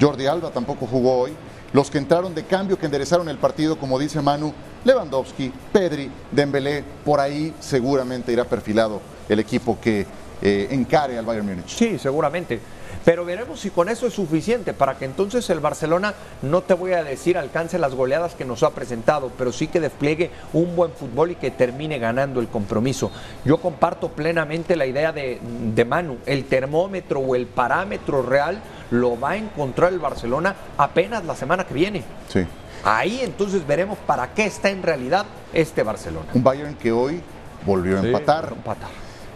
Jordi 0.00 0.26
Alba 0.26 0.50
tampoco 0.50 0.86
jugó 0.86 1.18
hoy, 1.18 1.32
los 1.72 1.90
que 1.90 1.98
entraron 1.98 2.34
de 2.34 2.44
cambio, 2.44 2.78
que 2.78 2.86
enderezaron 2.86 3.28
el 3.28 3.38
partido, 3.38 3.76
como 3.76 3.98
dice 3.98 4.22
Manu, 4.22 4.54
Lewandowski, 4.84 5.52
Pedri, 5.72 6.10
Dembélé, 6.30 6.84
por 7.04 7.20
ahí 7.20 7.52
seguramente 7.60 8.32
irá 8.32 8.44
perfilado 8.44 9.00
el 9.28 9.40
equipo 9.40 9.78
que 9.80 10.06
eh, 10.40 10.68
encare 10.70 11.18
al 11.18 11.26
Bayern 11.26 11.46
Múnich. 11.46 11.68
Sí, 11.68 11.98
seguramente. 11.98 12.60
Pero 13.04 13.24
veremos 13.24 13.60
si 13.60 13.70
con 13.70 13.88
eso 13.88 14.06
es 14.06 14.14
suficiente 14.14 14.74
para 14.74 14.98
que 14.98 15.04
entonces 15.04 15.48
el 15.50 15.60
Barcelona, 15.60 16.14
no 16.42 16.62
te 16.62 16.74
voy 16.74 16.92
a 16.92 17.04
decir 17.04 17.38
alcance 17.38 17.78
las 17.78 17.94
goleadas 17.94 18.34
que 18.34 18.44
nos 18.44 18.62
ha 18.62 18.70
presentado, 18.70 19.30
pero 19.38 19.52
sí 19.52 19.68
que 19.68 19.80
despliegue 19.80 20.30
un 20.52 20.76
buen 20.76 20.92
fútbol 20.92 21.30
y 21.30 21.34
que 21.36 21.50
termine 21.50 21.98
ganando 21.98 22.40
el 22.40 22.48
compromiso. 22.48 23.10
Yo 23.44 23.58
comparto 23.58 24.10
plenamente 24.10 24.76
la 24.76 24.86
idea 24.86 25.12
de, 25.12 25.40
de 25.74 25.84
Manu, 25.84 26.18
el 26.26 26.44
termómetro 26.44 27.20
o 27.20 27.34
el 27.34 27.46
parámetro 27.46 28.22
real 28.22 28.60
lo 28.90 29.18
va 29.18 29.30
a 29.30 29.36
encontrar 29.36 29.92
el 29.92 29.98
Barcelona 29.98 30.54
apenas 30.76 31.24
la 31.24 31.34
semana 31.34 31.66
que 31.66 31.74
viene. 31.74 32.02
Sí. 32.28 32.46
Ahí 32.84 33.20
entonces 33.22 33.66
veremos 33.66 33.98
para 34.06 34.32
qué 34.34 34.46
está 34.46 34.70
en 34.70 34.82
realidad 34.82 35.26
este 35.52 35.82
Barcelona. 35.82 36.26
Un 36.34 36.42
Bayern 36.42 36.74
que 36.74 36.92
hoy 36.92 37.20
volvió 37.66 37.98
a 37.98 38.00
empatar, 38.00 38.52
empatar. 38.52 38.88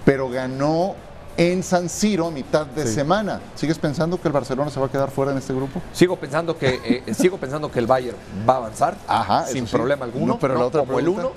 pero 0.04 0.28
ganó 0.28 0.94
en 1.36 1.62
San 1.62 1.88
Siro 1.88 2.30
mitad 2.30 2.66
de 2.66 2.86
semana. 2.86 3.40
¿Sigues 3.54 3.78
pensando 3.78 4.20
que 4.20 4.28
el 4.28 4.32
Barcelona 4.32 4.70
se 4.70 4.80
va 4.80 4.86
a 4.86 4.90
quedar 4.90 5.10
fuera 5.10 5.32
en 5.32 5.38
este 5.38 5.52
grupo? 5.52 5.80
Sigo 5.92 6.16
pensando 6.16 6.56
que 6.56 7.02
eh, 7.06 7.14
sigo 7.14 7.38
pensando 7.38 7.70
que 7.70 7.78
el 7.78 7.86
Bayern 7.86 8.16
va 8.48 8.54
a 8.54 8.56
avanzar 8.58 8.96
sin 9.46 9.66
problema 9.66 10.04
alguno, 10.04 10.38
pero 10.38 10.54
la 10.54 10.66
otra 10.66 10.80
como 10.80 10.98
el 10.98 11.08
uno. 11.08 11.32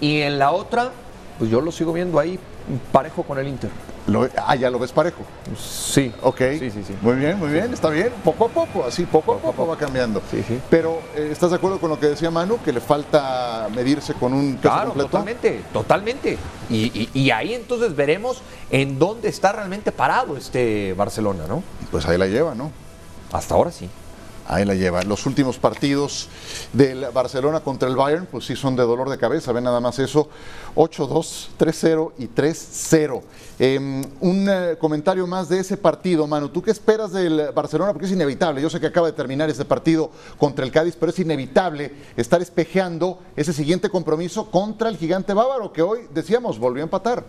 Y 0.00 0.20
en 0.20 0.38
la 0.38 0.52
otra, 0.52 0.90
pues 1.38 1.50
yo 1.50 1.60
lo 1.60 1.72
sigo 1.72 1.92
viendo 1.92 2.18
ahí 2.18 2.38
parejo 2.92 3.22
con 3.22 3.38
el 3.38 3.48
Inter. 3.48 3.70
Ah, 4.36 4.54
ya 4.56 4.70
lo 4.70 4.78
ves 4.78 4.92
parejo. 4.92 5.22
Sí. 5.58 6.12
Ok. 6.22 6.40
Sí, 6.58 6.70
sí, 6.70 6.84
sí. 6.86 6.94
Muy 7.00 7.14
bien, 7.16 7.38
muy 7.38 7.50
bien, 7.50 7.72
está 7.72 7.90
bien. 7.90 8.10
Poco 8.22 8.46
a 8.46 8.48
poco, 8.48 8.84
así, 8.84 9.04
poco, 9.04 9.34
a 9.34 9.38
poco, 9.38 9.66
va 9.66 9.76
cambiando. 9.76 10.22
Sí, 10.30 10.44
sí. 10.46 10.60
Pero, 10.70 11.00
eh, 11.16 11.28
¿estás 11.30 11.50
de 11.50 11.56
acuerdo 11.56 11.78
con 11.78 11.90
lo 11.90 11.98
que 11.98 12.06
decía 12.08 12.30
Manu? 12.30 12.58
Que 12.62 12.72
le 12.72 12.80
falta 12.80 13.68
medirse 13.74 14.14
con 14.14 14.32
un 14.32 14.56
peso 14.56 14.62
claro, 14.62 14.86
completo. 14.88 15.10
Totalmente, 15.10 15.62
totalmente. 15.72 16.38
Y, 16.70 17.08
y, 17.12 17.30
ahí 17.30 17.54
entonces 17.54 17.94
veremos 17.94 18.42
en 18.70 18.98
dónde 18.98 19.28
está 19.28 19.52
realmente 19.52 19.92
parado 19.92 20.36
este 20.36 20.94
Barcelona, 20.94 21.44
¿no? 21.48 21.62
Pues 21.90 22.06
ahí 22.06 22.18
la 22.18 22.26
lleva, 22.26 22.54
¿no? 22.54 22.70
Hasta 23.32 23.54
ahora 23.54 23.70
sí. 23.70 23.88
Ahí 24.46 24.64
la 24.64 24.74
lleva. 24.74 25.02
Los 25.02 25.24
últimos 25.24 25.56
partidos 25.56 26.28
del 26.72 27.06
Barcelona 27.14 27.60
contra 27.60 27.88
el 27.88 27.96
Bayern, 27.96 28.26
pues 28.26 28.44
sí 28.44 28.54
son 28.56 28.76
de 28.76 28.82
dolor 28.82 29.08
de 29.08 29.16
cabeza. 29.16 29.52
Ven 29.52 29.64
nada 29.64 29.80
más 29.80 29.98
eso. 29.98 30.28
8-2, 30.74 31.48
3-0 31.58 32.12
y 32.18 32.26
3-0. 32.28 33.22
Em, 33.58 34.04
un 34.20 34.46
eh, 34.48 34.76
comentario 34.78 35.26
más 35.26 35.48
de 35.48 35.60
ese 35.60 35.76
partido, 35.76 36.26
Manu. 36.26 36.50
¿Tú 36.50 36.60
qué 36.60 36.72
esperas 36.72 37.12
del 37.12 37.52
Barcelona? 37.54 37.92
Porque 37.92 38.06
es 38.06 38.12
inevitable. 38.12 38.60
Yo 38.60 38.68
sé 38.68 38.80
que 38.80 38.86
acaba 38.86 39.06
de 39.06 39.14
terminar 39.14 39.48
ese 39.48 39.64
partido 39.64 40.10
contra 40.36 40.64
el 40.64 40.72
Cádiz, 40.72 40.96
pero 40.98 41.10
es 41.10 41.18
inevitable 41.18 41.92
estar 42.16 42.42
espejeando 42.42 43.20
ese 43.36 43.52
siguiente 43.52 43.88
compromiso 43.88 44.50
contra 44.50 44.90
el 44.90 44.98
gigante 44.98 45.32
bávaro, 45.32 45.72
que 45.72 45.80
hoy, 45.80 46.00
decíamos, 46.12 46.58
volvió 46.58 46.82
a 46.82 46.84
empatar. 46.84 47.24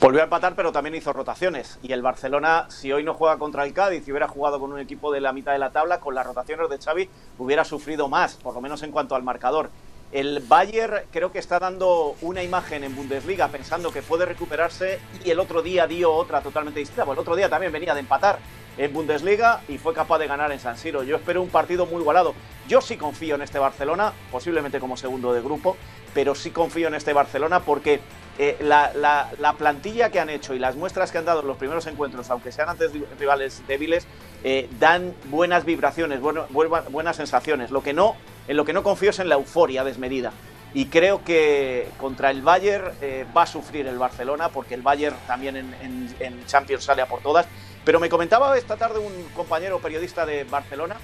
Volvió 0.00 0.20
a 0.20 0.24
empatar, 0.24 0.54
pero 0.56 0.72
también 0.72 0.94
hizo 0.94 1.12
rotaciones. 1.12 1.78
Y 1.82 1.92
el 1.92 2.02
Barcelona, 2.02 2.66
si 2.70 2.92
hoy 2.92 3.04
no 3.04 3.14
juega 3.14 3.38
contra 3.38 3.64
el 3.64 3.72
Cádiz 3.72 4.06
y 4.06 4.10
hubiera 4.10 4.26
jugado 4.26 4.58
con 4.58 4.72
un 4.72 4.80
equipo 4.80 5.12
de 5.12 5.20
la 5.20 5.32
mitad 5.32 5.52
de 5.52 5.58
la 5.58 5.70
tabla, 5.70 6.00
con 6.00 6.14
las 6.14 6.26
rotaciones 6.26 6.68
de 6.68 6.78
Xavi, 6.78 7.08
hubiera 7.38 7.64
sufrido 7.64 8.08
más, 8.08 8.34
por 8.34 8.54
lo 8.54 8.60
menos 8.60 8.82
en 8.82 8.90
cuanto 8.90 9.14
al 9.14 9.22
marcador. 9.22 9.70
El 10.10 10.40
Bayern 10.40 11.04
creo 11.10 11.32
que 11.32 11.38
está 11.38 11.58
dando 11.58 12.16
una 12.20 12.42
imagen 12.42 12.84
en 12.84 12.94
Bundesliga 12.94 13.48
pensando 13.48 13.92
que 13.92 14.02
puede 14.02 14.26
recuperarse 14.26 14.98
y 15.24 15.30
el 15.30 15.40
otro 15.40 15.62
día 15.62 15.86
dio 15.86 16.12
otra 16.12 16.42
totalmente 16.42 16.80
distinta. 16.80 17.04
Bueno, 17.04 17.20
el 17.20 17.24
otro 17.24 17.36
día 17.36 17.48
también 17.48 17.72
venía 17.72 17.94
de 17.94 18.00
empatar 18.00 18.38
en 18.78 18.92
Bundesliga 18.92 19.60
y 19.68 19.78
fue 19.78 19.94
capaz 19.94 20.18
de 20.18 20.26
ganar 20.26 20.52
en 20.52 20.60
San 20.60 20.76
Siro. 20.76 21.02
Yo 21.02 21.16
espero 21.16 21.42
un 21.42 21.48
partido 21.48 21.86
muy 21.86 22.00
igualado. 22.00 22.34
Yo 22.68 22.80
sí 22.80 22.96
confío 22.96 23.34
en 23.34 23.42
este 23.42 23.58
Barcelona, 23.58 24.12
posiblemente 24.30 24.80
como 24.80 24.96
segundo 24.96 25.32
de 25.32 25.40
grupo, 25.40 25.76
pero 26.14 26.34
sí 26.34 26.50
confío 26.50 26.88
en 26.88 26.94
este 26.94 27.12
Barcelona 27.12 27.60
porque 27.60 28.00
eh, 28.38 28.56
la, 28.60 29.54
plantilla 29.58 30.10
que 30.10 30.20
han 30.20 30.30
hecho 30.30 30.54
y 30.54 30.58
las 30.58 30.76
muestras 30.76 31.12
que 31.12 31.18
han 31.18 31.24
dado 31.24 31.40
en 31.40 31.46
los 31.46 31.56
primeros 31.56 31.86
encuentros, 31.86 32.30
aunque 32.30 32.52
sean 32.52 32.68
antes 32.68 32.90
rivales 33.18 33.62
débiles, 33.66 34.06
eh, 34.44 34.68
dan 34.78 35.14
buenas 35.26 35.64
vibraciones, 35.64 36.20
buenas 36.20 37.16
sensaciones. 37.16 37.70
Lo 37.70 37.82
que 37.82 37.92
no 37.92 38.16
en 38.48 38.56
lo 38.56 38.64
que 38.64 38.72
no 38.72 38.82
confío 38.82 39.10
es 39.10 39.18
en 39.18 39.28
la 39.28 39.36
euforia 39.36 39.84
desmedida. 39.84 40.32
Y 40.74 40.86
creo 40.86 41.22
que 41.22 41.88
contra 41.98 42.30
el 42.30 42.40
Bayern 42.40 42.92
eh, 43.02 43.26
va 43.36 43.42
a 43.42 43.46
sufrir 43.46 43.86
el 43.86 43.98
Barcelona, 43.98 44.48
porque 44.48 44.74
el 44.74 44.82
Bayern 44.82 45.16
también 45.26 45.56
en, 45.56 46.46
Champions 46.46 46.84
sale 46.84 47.02
a 47.02 47.06
por 47.06 47.20
todas. 47.20 47.46
Pero 47.84 47.98
me 47.98 48.08
comentaba 48.08 48.56
esta 48.56 48.76
tarde 48.76 49.00
un 49.00 49.28
compañero 49.34 49.78
periodista 49.80 50.24
de 50.24 50.44
Barcelona 50.44 50.96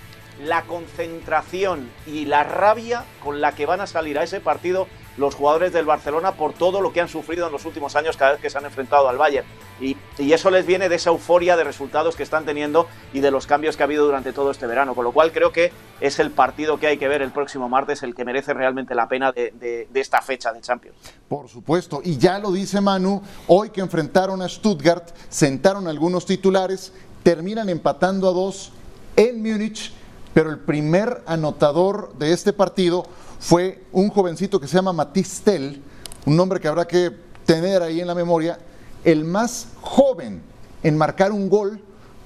la 0.45 0.63
concentración 0.63 1.91
y 2.07 2.27
la 2.27 2.45
rabia 2.45 3.05
con 3.23 3.41
la 3.41 3.53
que 3.53 3.67
van 3.67 3.81
a 3.81 3.87
salir 3.87 4.19
a 4.19 4.23
ese 4.23 4.41
partido 4.41 4.87
los 5.19 5.35
jugadores 5.35 5.73
del 5.73 5.85
Barcelona 5.85 6.33
por 6.33 6.53
todo 6.53 6.81
lo 6.81 6.93
que 6.93 7.01
han 7.01 7.09
sufrido 7.09 7.47
en 7.47 7.53
los 7.53 7.65
últimos 7.65 7.97
años 7.97 8.17
cada 8.17 8.33
vez 8.33 8.41
que 8.41 8.49
se 8.49 8.57
han 8.57 8.65
enfrentado 8.65 9.09
al 9.09 9.19
Bayern. 9.19 9.47
Y, 9.81 9.97
eso 10.19 10.51
les 10.51 10.67
viene 10.67 10.89
de 10.89 10.97
esa 10.97 11.11
euforia 11.11 11.57
de 11.57 11.65
resultados 11.65 12.15
que 12.17 12.23
están 12.23 12.45
teniendo 12.45 12.87
y 13.13 13.21
de 13.21 13.31
los 13.31 13.47
cambios 13.47 13.77
que 13.77 13.83
ha 13.83 13.87
habido 13.87 14.05
durante 14.05 14.33
todo 14.33 14.51
este 14.51 14.67
verano. 14.67 14.95
Con 14.95 15.05
lo 15.05 15.13
cual 15.13 15.33
creo 15.33 15.53
que 15.53 15.73
es 16.01 16.19
el 16.19 16.31
partido 16.31 16.79
que 16.79 16.87
hay 16.87 16.99
que 16.99 17.09
ver 17.09 17.23
el 17.23 17.33
próximo 17.33 17.69
martes, 17.69 18.03
el 18.03 18.15
que 18.15 18.25
merece 18.25 18.55
realmente 18.55 18.95
la 18.95 19.09
pena 19.09 19.33
de, 19.33 19.89
esta 19.95 20.23
fecha 20.23 20.53
de 20.53 20.61
Champions. 20.61 20.97
Por 21.29 21.49
supuesto, 21.49 22.01
y 22.05 22.19
ya 22.19 22.39
lo 22.39 22.53
dice 22.53 22.81
Manu, 22.81 23.23
hoy 23.49 23.71
que 23.71 23.81
enfrentaron 23.81 24.41
a 24.43 24.49
Stuttgart, 24.49 25.11
sentaron 25.29 25.89
algunos 25.89 26.25
titulares, 26.25 26.93
terminan 27.23 27.69
empatando 27.69 28.29
a 28.29 28.33
dos 28.33 28.73
en 29.17 29.43
Múnich, 29.43 29.93
pero 30.35 30.51
el 30.51 30.61
primer 30.61 31.23
anotador 31.27 32.13
de 32.19 32.33
este 32.33 32.53
partido 32.53 33.05
fue 33.39 33.85
un 33.93 34.09
jovencito 34.09 34.61
que 34.61 34.67
se 34.67 34.75
llama 34.75 34.93
Matisse 34.93 35.43
Tell, 35.43 35.83
un 36.27 36.37
nombre 36.37 36.61
que 36.61 36.69
habrá 36.69 36.87
que 36.87 37.11
tener 37.45 37.83
ahí 37.83 38.01
en 38.01 38.07
la 38.07 38.15
memoria, 38.15 38.59
el 39.05 39.25
más 39.25 39.69
joven 39.81 40.43
en 40.83 40.97
marcar 40.97 41.33
un 41.33 41.49
gol 41.49 41.81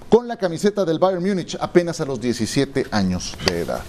con 0.08 0.28
la 0.28 0.36
camiseta 0.36 0.84
del 0.84 0.98
Bayern 0.98 1.22
Múnich 1.24 1.56
apenas 1.60 2.00
a 2.00 2.04
los 2.04 2.20
17 2.20 2.86
años 2.90 3.36
de 3.46 3.60
edad. 3.60 3.82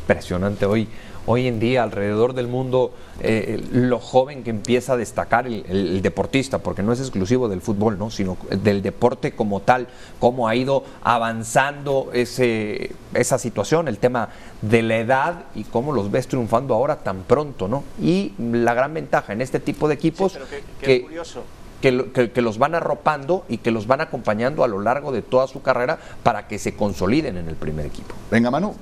Impresionante 0.00 0.66
hoy 0.66 0.88
hoy 1.26 1.46
en 1.46 1.60
día 1.60 1.82
alrededor 1.82 2.34
del 2.34 2.48
mundo 2.48 2.92
eh, 3.20 3.62
lo 3.72 3.98
joven 3.98 4.42
que 4.42 4.50
empieza 4.50 4.94
a 4.94 4.96
destacar 4.96 5.46
el, 5.46 6.02
deportista, 6.02 6.58
porque 6.58 6.82
no 6.82 6.92
es 6.92 7.00
exclusivo 7.00 7.48
del 7.48 7.60
fútbol, 7.60 7.98
¿no? 7.98 8.10
sino 8.10 8.36
del 8.50 8.82
deporte 8.82 9.32
como 9.32 9.60
tal, 9.60 9.88
cómo 10.18 10.48
ha 10.48 10.56
ido 10.56 10.84
avanzando 11.02 12.10
ese, 12.12 12.92
esa 13.14 13.38
situación, 13.38 13.88
el 13.88 13.98
tema 13.98 14.30
de 14.62 14.82
la 14.82 14.98
edad 14.98 15.44
y 15.54 15.64
cómo 15.64 15.92
los 15.92 16.10
ves 16.10 16.26
triunfando 16.26 16.74
ahora 16.74 16.96
tan 16.96 17.22
pronto, 17.22 17.68
¿no? 17.68 17.84
Y 18.00 18.32
la 18.38 18.74
gran 18.74 18.94
ventaja 18.94 19.32
en 19.32 19.40
este 19.40 19.60
tipo 19.60 19.88
de 19.88 19.94
equipos 19.94 20.38
que, 20.80 21.06
que, 21.80 22.30
que, 22.30 22.42
los 22.42 22.58
van 22.58 22.74
arropando 22.74 23.44
y 23.48 23.58
que 23.58 23.70
los 23.70 23.86
van 23.86 24.00
acompañando 24.00 24.64
a 24.64 24.68
lo 24.68 24.80
largo 24.80 25.12
de 25.12 25.22
toda 25.22 25.46
su 25.48 25.62
carrera 25.62 25.98
para 26.22 26.46
que 26.46 26.58
se 26.58 26.74
consoliden 26.74 27.36
en 27.36 27.48
el 27.48 27.56
primer 27.56 27.86
equipo. 27.86 28.14
Venga, 28.30 28.50
Manu. 28.50 28.74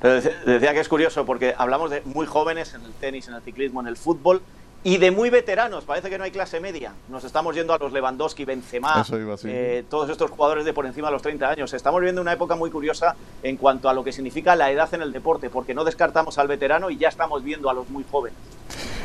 Pero 0.00 0.14
decía 0.14 0.72
que 0.72 0.80
es 0.80 0.88
curioso 0.88 1.26
porque 1.26 1.54
hablamos 1.56 1.90
de 1.90 2.02
muy 2.02 2.26
jóvenes 2.26 2.74
en 2.74 2.82
el 2.82 2.92
tenis, 2.92 3.28
en 3.28 3.34
el 3.34 3.42
ciclismo, 3.42 3.80
en 3.80 3.86
el 3.86 3.96
fútbol 3.96 4.42
y 4.82 4.96
de 4.96 5.10
muy 5.10 5.28
veteranos. 5.28 5.84
Parece 5.84 6.08
que 6.08 6.16
no 6.16 6.24
hay 6.24 6.30
clase 6.30 6.58
media. 6.58 6.94
Nos 7.08 7.24
estamos 7.24 7.54
yendo 7.54 7.74
a 7.74 7.78
los 7.78 7.92
Lewandowski, 7.92 8.46
Benzema, 8.46 9.04
eh, 9.44 9.84
todos 9.90 10.08
estos 10.08 10.30
jugadores 10.30 10.64
de 10.64 10.72
por 10.72 10.86
encima 10.86 11.08
de 11.08 11.12
los 11.12 11.22
30 11.22 11.50
años. 11.50 11.72
Estamos 11.74 12.00
viviendo 12.00 12.22
una 12.22 12.32
época 12.32 12.56
muy 12.56 12.70
curiosa 12.70 13.14
en 13.42 13.56
cuanto 13.58 13.88
a 13.90 13.94
lo 13.94 14.02
que 14.02 14.12
significa 14.12 14.56
la 14.56 14.70
edad 14.70 14.92
en 14.94 15.02
el 15.02 15.12
deporte, 15.12 15.50
porque 15.50 15.74
no 15.74 15.84
descartamos 15.84 16.38
al 16.38 16.48
veterano 16.48 16.90
y 16.90 16.96
ya 16.96 17.08
estamos 17.08 17.44
viendo 17.44 17.68
a 17.68 17.74
los 17.74 17.88
muy 17.90 18.04
jóvenes. 18.10 18.38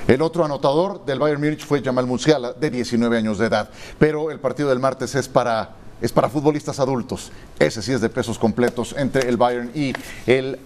El 0.08 0.22
otro 0.22 0.46
anotador 0.46 1.04
del 1.04 1.20
Bayern 1.20 1.42
Múnich 1.42 1.66
fue 1.66 1.82
Jamal 1.82 2.06
Musiala, 2.06 2.54
de 2.54 2.70
19 2.70 3.18
años 3.18 3.38
de 3.38 3.48
edad. 3.48 3.70
Pero 4.00 4.32
el 4.32 4.40
partido 4.40 4.70
del 4.70 4.80
martes 4.80 5.16
es 5.16 5.28
para 5.28 5.72
es 6.02 6.12
para 6.12 6.30
futbolistas 6.30 6.80
adultos. 6.80 7.32
Ese 7.58 7.82
sí 7.82 7.94
es 7.94 8.02
de 8.02 8.10
pesos 8.10 8.38
completos 8.38 8.94
entre 8.98 9.30
el 9.30 9.38
Bayern 9.38 9.72
y 9.74 9.94
el 10.28 10.60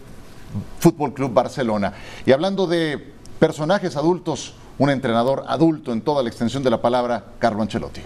Fútbol 0.79 1.13
Club 1.13 1.33
Barcelona. 1.33 1.93
Y 2.25 2.31
hablando 2.31 2.67
de 2.67 3.13
personajes 3.39 3.95
adultos, 3.95 4.53
un 4.77 4.89
entrenador 4.89 5.43
adulto 5.47 5.91
en 5.91 6.01
toda 6.01 6.23
la 6.23 6.29
extensión 6.29 6.63
de 6.63 6.69
la 6.69 6.81
palabra, 6.81 7.33
Carlo 7.39 7.61
Ancelotti. 7.61 8.01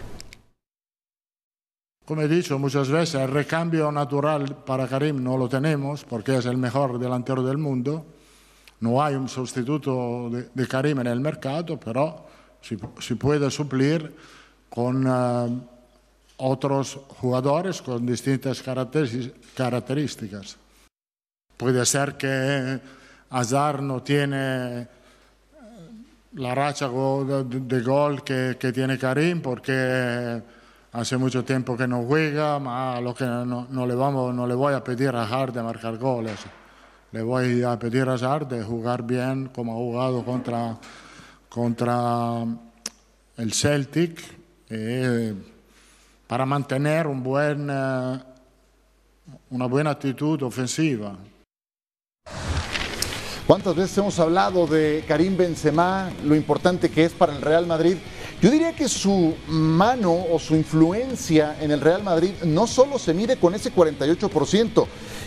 Como 2.05 2.21
he 2.21 2.27
dicho 2.27 2.59
muchas 2.59 2.89
veces, 2.89 3.15
el 3.15 3.29
recambio 3.29 3.89
natural 3.91 4.57
para 4.65 4.87
Karim 4.87 5.23
no 5.23 5.37
lo 5.37 5.47
tenemos 5.47 6.03
porque 6.03 6.35
es 6.37 6.45
el 6.45 6.57
mejor 6.57 6.99
delantero 6.99 7.41
del 7.43 7.57
mundo. 7.57 8.05
No 8.81 9.01
hay 9.01 9.15
un 9.15 9.29
sustituto 9.29 10.29
de, 10.29 10.67
Karim 10.67 10.99
en 10.99 11.07
el 11.07 11.21
mercado, 11.21 11.79
pero 11.79 12.25
se, 12.61 12.75
puede 13.15 13.49
suplir 13.49 14.13
con 14.69 15.07
eh, 15.07 15.61
otros 16.37 16.99
jugadores 17.21 17.81
con 17.81 18.05
distintas 18.05 18.61
características. 18.61 20.57
Puede 21.57 21.85
ser 21.85 22.15
que 22.15 22.79
Hazard 23.29 23.81
no 23.81 24.01
tiene 24.03 24.81
eh, 24.81 24.87
la 26.33 26.53
racha 26.53 26.87
de, 26.87 27.81
gol 27.81 28.23
que, 28.23 28.55
tiene 28.73 28.97
Karim 28.97 29.41
porque 29.41 30.41
hace 30.91 31.17
mucho 31.17 31.43
tiempo 31.43 31.75
que 31.75 31.87
no 31.87 32.03
juega, 32.03 32.59
pero 32.59 33.01
lo 33.01 33.13
que 33.13 33.25
no, 33.25 33.87
le 33.87 33.95
vamos, 33.95 34.33
no 34.33 34.45
le 34.45 34.53
voy 34.53 34.73
a 34.73 34.83
pedir 34.83 35.09
a 35.15 35.23
Hazard 35.23 35.53
de 35.53 35.63
marcar 35.63 35.97
goles. 35.97 36.39
Le 37.11 37.21
voy 37.21 37.63
a 37.63 37.77
pedir 37.77 38.07
a 38.09 38.13
Hazard 38.13 38.47
de 38.47 38.63
jugar 38.63 39.03
bien 39.03 39.49
como 39.53 39.73
ha 39.73 39.75
jugado 39.75 40.23
contra, 40.23 40.77
contra 41.49 42.45
el 43.37 43.53
Celtic 43.53 44.21
eh, 44.69 45.33
para 46.27 46.45
mantener 46.45 47.07
eh, 47.07 48.19
una 49.51 49.65
buena 49.67 49.91
actitud 49.91 50.41
ofensiva. 50.43 51.15
¿Cuántas 53.47 53.75
veces 53.75 53.97
hemos 53.97 54.17
hablado 54.19 54.65
de 54.67 55.03
Karim 55.05 55.35
Benzema, 55.35 56.09
lo 56.23 56.33
importante 56.33 56.89
que 56.89 57.03
es 57.03 57.11
para 57.11 57.35
el 57.35 57.41
Real 57.41 57.67
Madrid? 57.67 57.97
Yo 58.41 58.49
diría 58.49 58.73
que 58.73 58.87
su 58.87 59.33
mano 59.49 60.17
o 60.31 60.39
su 60.39 60.55
influencia 60.55 61.57
en 61.59 61.71
el 61.71 61.81
Real 61.81 62.03
Madrid 62.03 62.31
no 62.45 62.67
solo 62.67 62.97
se 62.97 63.13
mide 63.13 63.35
con 63.35 63.53
ese 63.53 63.73
48%, 63.73 64.85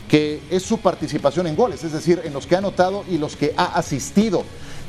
que 0.09 0.40
es 0.50 0.62
su 0.62 0.79
participación 0.79 1.46
en 1.46 1.57
goles, 1.57 1.85
es 1.85 1.92
decir, 1.92 2.22
en 2.24 2.33
los 2.33 2.46
que 2.46 2.55
ha 2.55 2.59
anotado 2.59 3.05
y 3.07 3.18
los 3.18 3.37
que 3.37 3.52
ha 3.55 3.76
asistido 3.76 4.44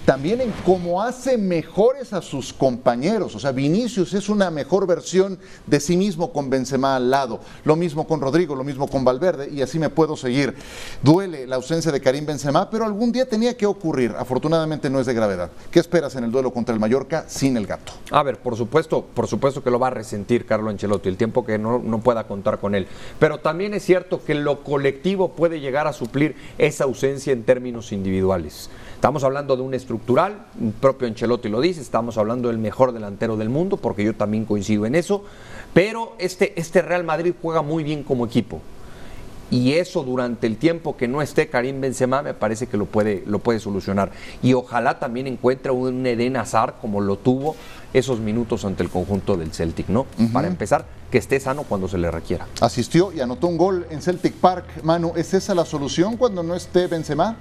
también 0.08 0.40
en 0.40 0.54
cómo 0.66 1.02
hace 1.02 1.38
mejores 1.38 2.14
a 2.14 2.22
sus 2.22 2.54
compañeros. 2.54 3.36
O 3.36 3.40
sea, 3.40 3.52
Vinicius 3.52 4.14
es 4.14 4.30
una 4.30 4.50
mejor 4.50 4.88
versión 4.88 5.38
de 5.66 5.82
sí 5.82 5.98
mismo 5.98 6.32
con 6.32 6.50
Benzema 6.50 6.96
al 6.96 7.10
lado. 7.10 7.42
Lo 7.66 7.76
mismo 7.76 8.08
con 8.08 8.22
Rodrigo, 8.22 8.56
lo 8.56 8.64
mismo 8.64 8.88
con 8.88 9.04
Valverde 9.04 9.50
y 9.52 9.62
así 9.62 9.80
me 9.80 9.90
puedo 9.90 10.16
seguir. 10.16 10.56
Duele 11.04 11.46
la 11.46 11.58
ausencia 11.58 11.92
de 11.92 12.00
Karim 12.00 12.26
Benzema, 12.26 12.70
pero 12.70 12.86
algún 12.86 13.12
día 13.12 13.28
tenía 13.28 13.58
que 13.58 13.66
ocurrir. 13.66 14.16
Afortunadamente 14.18 14.90
no 14.90 15.02
es 15.02 15.08
de 15.08 15.14
gravedad. 15.14 15.50
¿Qué 15.72 15.80
esperas 15.80 16.16
en 16.16 16.24
el 16.24 16.32
duelo 16.32 16.54
contra 16.54 16.74
el 16.74 16.80
Mallorca 16.80 17.26
sin 17.28 17.58
el 17.58 17.68
gato? 17.68 17.92
A 18.10 18.24
ver, 18.24 18.38
por 18.40 18.56
supuesto, 18.56 19.06
por 19.14 19.28
supuesto 19.28 19.62
que 19.62 19.72
lo 19.72 19.78
va 19.78 19.88
a 19.88 19.90
resentir 19.90 20.46
Carlo 20.46 20.70
Ancelotti 20.70 21.10
el 21.10 21.18
tiempo 21.18 21.46
que 21.46 21.58
no, 21.58 21.80
no 21.80 22.00
pueda 22.00 22.28
contar 22.28 22.60
con 22.60 22.76
él. 22.76 22.88
Pero 23.20 23.40
también 23.40 23.74
es 23.74 23.84
cierto 23.84 24.24
que 24.24 24.36
lo 24.36 24.64
colectivo 24.64 25.34
puede 25.34 25.60
llegar 25.60 25.86
a 25.86 25.92
suplir 25.92 26.38
esa 26.58 26.86
ausencia 26.86 27.34
en 27.34 27.44
términos 27.44 27.92
individuales. 27.92 28.70
Estamos 29.08 29.24
hablando 29.24 29.56
de 29.56 29.62
un 29.62 29.74
estructural, 29.74 30.48
un 30.60 30.74
propio 30.74 31.08
Ancelotti 31.08 31.48
lo 31.48 31.62
dice, 31.62 31.80
estamos 31.80 32.18
hablando 32.18 32.50
del 32.50 32.58
mejor 32.58 32.92
delantero 32.92 33.38
del 33.38 33.48
mundo, 33.48 33.78
porque 33.78 34.04
yo 34.04 34.14
también 34.14 34.44
coincido 34.44 34.86
en 34.86 34.96
eso, 34.96 35.24
pero 35.74 36.18
este, 36.20 36.60
este 36.60 36.82
Real 36.82 37.06
Madrid 37.06 37.34
juega 37.42 37.62
muy 37.62 37.86
bien 37.86 38.04
como 38.04 38.26
equipo. 38.26 38.60
Y 39.50 39.76
eso 39.76 40.04
durante 40.04 40.46
el 40.46 40.58
tiempo 40.58 40.98
que 40.98 41.08
no 41.08 41.22
esté 41.22 41.48
Karim 41.48 41.80
Benzema 41.80 42.22
me 42.22 42.34
parece 42.34 42.68
que 42.68 42.76
lo 42.76 42.86
puede, 42.86 43.24
lo 43.26 43.40
puede 43.40 43.62
solucionar. 43.62 44.12
Y 44.44 44.52
ojalá 44.52 45.00
también 45.00 45.26
encuentre 45.28 45.72
un 45.72 46.06
Eden 46.06 46.36
Hazard 46.36 46.74
como 46.82 47.00
lo 47.00 47.16
tuvo 47.16 47.56
esos 47.94 48.20
minutos 48.20 48.66
ante 48.66 48.84
el 48.84 48.90
conjunto 48.90 49.38
del 49.38 49.54
Celtic, 49.54 49.88
¿no? 49.88 50.06
Para 50.34 50.50
empezar, 50.50 50.84
que 51.10 51.18
esté 51.18 51.40
sano 51.40 51.64
cuando 51.64 51.88
se 51.88 51.98
le 51.98 52.12
requiera. 52.12 52.46
Asistió 52.60 53.14
y 53.14 53.22
anotó 53.22 53.48
un 53.48 53.56
gol 53.56 53.88
en 53.90 54.02
Celtic 54.02 54.34
Park, 54.34 54.66
Manu. 54.84 55.14
¿Es 55.16 55.34
esa 55.34 55.56
la 55.56 55.64
solución 55.64 56.18
cuando 56.18 56.44
no 56.44 56.56
esté 56.56 56.88
Benzema? 56.88 57.38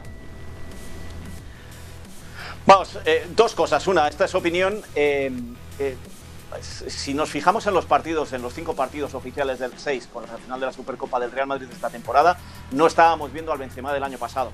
Vamos, 2.67 2.99
eh, 3.05 3.29
dos 3.37 3.55
cosas. 3.55 3.87
Una, 3.87 4.09
esta 4.09 4.25
es 4.25 4.35
opinión. 4.35 4.83
eh, 4.97 5.31
eh, 5.79 5.97
si 6.61 7.15
nos 7.15 7.31
fijamos 7.31 7.67
en 7.67 7.75
los 7.75 7.85
partidos, 7.87 8.33
en 8.33 8.43
los 8.43 8.55
cinco 8.55 8.75
partidos 8.75 9.15
oficiales 9.15 9.59
del 9.59 9.73
6 9.77 10.09
con 10.13 10.25
la 10.27 10.37
final 10.39 10.59
de 10.59 10.67
la 10.67 10.73
Supercopa 10.73 11.21
del 11.21 11.31
Real 11.31 11.47
Madrid 11.47 11.67
de 11.67 11.75
esta 11.75 11.91
temporada, 11.91 12.39
no 12.71 12.87
estábamos 12.87 13.33
viendo 13.33 13.53
al 13.53 13.59
Benzema 13.59 13.93
del 13.93 14.03
año 14.03 14.19
pasado. 14.19 14.53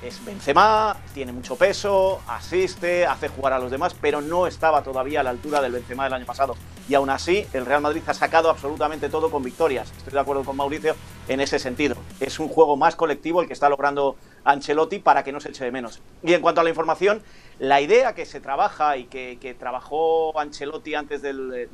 Es 0.00 0.24
Benzema, 0.24 0.96
tiene 1.12 1.32
mucho 1.32 1.56
peso, 1.56 2.20
asiste, 2.28 3.04
hace 3.04 3.26
jugar 3.26 3.52
a 3.52 3.58
los 3.58 3.68
demás, 3.68 3.96
pero 4.00 4.20
no 4.20 4.46
estaba 4.46 4.84
todavía 4.84 5.20
a 5.20 5.22
la 5.24 5.30
altura 5.30 5.60
del 5.60 5.72
Benzema 5.72 6.04
del 6.04 6.12
año 6.12 6.24
pasado. 6.24 6.54
Y 6.88 6.94
aún 6.94 7.10
así, 7.10 7.44
el 7.52 7.66
Real 7.66 7.82
Madrid 7.82 8.02
ha 8.06 8.14
sacado 8.14 8.48
absolutamente 8.48 9.08
todo 9.08 9.28
con 9.28 9.42
victorias. 9.42 9.92
Estoy 9.98 10.12
de 10.12 10.20
acuerdo 10.20 10.44
con 10.44 10.56
Mauricio 10.56 10.94
en 11.26 11.40
ese 11.40 11.58
sentido. 11.58 11.96
Es 12.20 12.38
un 12.38 12.48
juego 12.48 12.76
más 12.76 12.94
colectivo 12.94 13.42
el 13.42 13.48
que 13.48 13.54
está 13.54 13.68
logrando 13.68 14.14
Ancelotti 14.44 15.00
para 15.00 15.24
que 15.24 15.32
no 15.32 15.40
se 15.40 15.48
eche 15.48 15.64
de 15.64 15.72
menos. 15.72 16.00
Y 16.22 16.32
en 16.32 16.42
cuanto 16.42 16.60
a 16.60 16.64
la 16.64 16.70
información, 16.70 17.20
la 17.58 17.80
idea 17.80 18.14
que 18.14 18.24
se 18.24 18.40
trabaja 18.40 18.96
y 18.98 19.06
que, 19.06 19.38
que 19.40 19.52
trabajó 19.52 20.38
Ancelotti 20.38 20.94
antes, 20.94 21.22
del, 21.22 21.68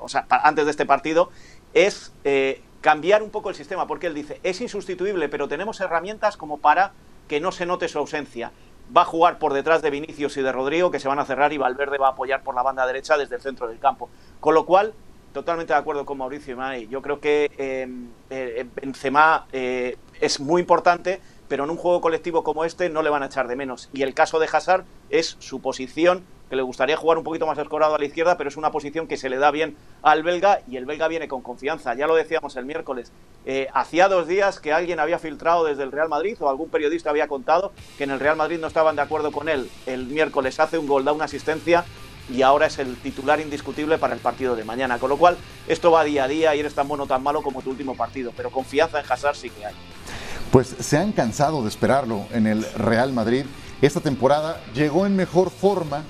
o 0.00 0.08
sea, 0.08 0.24
antes 0.30 0.66
de 0.66 0.70
este 0.70 0.86
partido 0.86 1.30
es 1.74 2.12
eh, 2.22 2.62
cambiar 2.80 3.24
un 3.24 3.30
poco 3.30 3.50
el 3.50 3.56
sistema, 3.56 3.88
porque 3.88 4.06
él 4.06 4.14
dice, 4.14 4.38
es 4.44 4.60
insustituible, 4.60 5.28
pero 5.28 5.48
tenemos 5.48 5.80
herramientas 5.80 6.36
como 6.36 6.58
para 6.58 6.92
que 7.30 7.38
no 7.38 7.52
se 7.52 7.64
note 7.64 7.86
su 7.86 7.96
ausencia. 7.96 8.50
Va 8.94 9.02
a 9.02 9.04
jugar 9.04 9.38
por 9.38 9.52
detrás 9.52 9.82
de 9.82 9.90
Vinicius 9.90 10.36
y 10.36 10.42
de 10.42 10.50
Rodrigo, 10.50 10.90
que 10.90 10.98
se 10.98 11.06
van 11.06 11.20
a 11.20 11.24
cerrar, 11.24 11.52
y 11.52 11.58
Valverde 11.58 11.96
va 11.96 12.08
a 12.08 12.10
apoyar 12.10 12.42
por 12.42 12.56
la 12.56 12.62
banda 12.64 12.84
derecha 12.84 13.16
desde 13.16 13.36
el 13.36 13.40
centro 13.40 13.68
del 13.68 13.78
campo. 13.78 14.10
Con 14.40 14.52
lo 14.52 14.66
cual, 14.66 14.92
totalmente 15.32 15.72
de 15.72 15.78
acuerdo 15.78 16.04
con 16.04 16.18
Mauricio 16.18 16.54
y 16.54 16.56
Mai. 16.56 16.88
Yo 16.88 17.00
creo 17.00 17.20
que 17.20 17.48
eh, 17.56 17.88
eh, 18.30 18.66
Benzema 18.74 19.46
eh, 19.52 19.96
es 20.20 20.40
muy 20.40 20.62
importante, 20.62 21.20
pero 21.46 21.62
en 21.62 21.70
un 21.70 21.76
juego 21.76 22.00
colectivo 22.00 22.42
como 22.42 22.64
este 22.64 22.90
no 22.90 23.00
le 23.00 23.10
van 23.10 23.22
a 23.22 23.26
echar 23.26 23.46
de 23.46 23.54
menos. 23.54 23.90
Y 23.92 24.02
el 24.02 24.12
caso 24.12 24.40
de 24.40 24.48
Hazard 24.52 24.84
es 25.08 25.36
su 25.38 25.60
posición, 25.60 26.24
que 26.50 26.56
le 26.56 26.62
gustaría 26.62 26.96
jugar 26.96 27.16
un 27.16 27.24
poquito 27.24 27.46
más 27.46 27.56
escorado 27.58 27.94
a 27.94 27.98
la 27.98 28.04
izquierda, 28.04 28.36
pero 28.36 28.48
es 28.48 28.56
una 28.56 28.72
posición 28.72 29.06
que 29.06 29.16
se 29.16 29.30
le 29.30 29.38
da 29.38 29.52
bien 29.52 29.76
al 30.02 30.24
belga 30.24 30.60
y 30.68 30.76
el 30.76 30.84
belga 30.84 31.06
viene 31.06 31.28
con 31.28 31.42
confianza. 31.42 31.94
Ya 31.94 32.08
lo 32.08 32.16
decíamos 32.16 32.56
el 32.56 32.64
miércoles. 32.64 33.12
Eh, 33.46 33.68
hacía 33.72 34.08
dos 34.08 34.26
días 34.26 34.58
que 34.58 34.72
alguien 34.72 34.98
había 34.98 35.20
filtrado 35.20 35.64
desde 35.64 35.84
el 35.84 35.92
Real 35.92 36.08
Madrid 36.08 36.36
o 36.40 36.50
algún 36.50 36.68
periodista 36.68 37.08
había 37.08 37.28
contado 37.28 37.72
que 37.96 38.04
en 38.04 38.10
el 38.10 38.18
Real 38.18 38.36
Madrid 38.36 38.58
no 38.58 38.66
estaban 38.66 38.96
de 38.96 39.02
acuerdo 39.02 39.30
con 39.30 39.48
él. 39.48 39.70
El 39.86 40.06
miércoles 40.06 40.58
hace 40.58 40.76
un 40.76 40.88
gol, 40.88 41.04
da 41.04 41.12
una 41.12 41.26
asistencia 41.26 41.84
y 42.28 42.42
ahora 42.42 42.66
es 42.66 42.80
el 42.80 42.96
titular 42.96 43.38
indiscutible 43.38 43.98
para 43.98 44.14
el 44.14 44.20
partido 44.20 44.56
de 44.56 44.64
mañana. 44.64 44.98
Con 44.98 45.10
lo 45.10 45.16
cual, 45.16 45.36
esto 45.68 45.92
va 45.92 46.02
día 46.02 46.24
a 46.24 46.28
día 46.28 46.54
y 46.56 46.60
eres 46.60 46.74
tan 46.74 46.88
bueno 46.88 47.04
o 47.04 47.06
tan 47.06 47.22
malo 47.22 47.42
como 47.42 47.62
tu 47.62 47.70
último 47.70 47.94
partido. 47.94 48.32
Pero 48.36 48.50
confianza 48.50 48.98
en 48.98 49.06
Hazard 49.08 49.36
sí 49.36 49.50
que 49.50 49.66
hay. 49.66 49.74
Pues 50.50 50.74
se 50.80 50.98
han 50.98 51.12
cansado 51.12 51.62
de 51.62 51.68
esperarlo 51.68 52.26
en 52.32 52.48
el 52.48 52.64
Real 52.74 53.12
Madrid. 53.12 53.46
Esta 53.82 54.00
temporada 54.00 54.60
llegó 54.74 55.06
en 55.06 55.14
mejor 55.14 55.50
forma. 55.50 56.02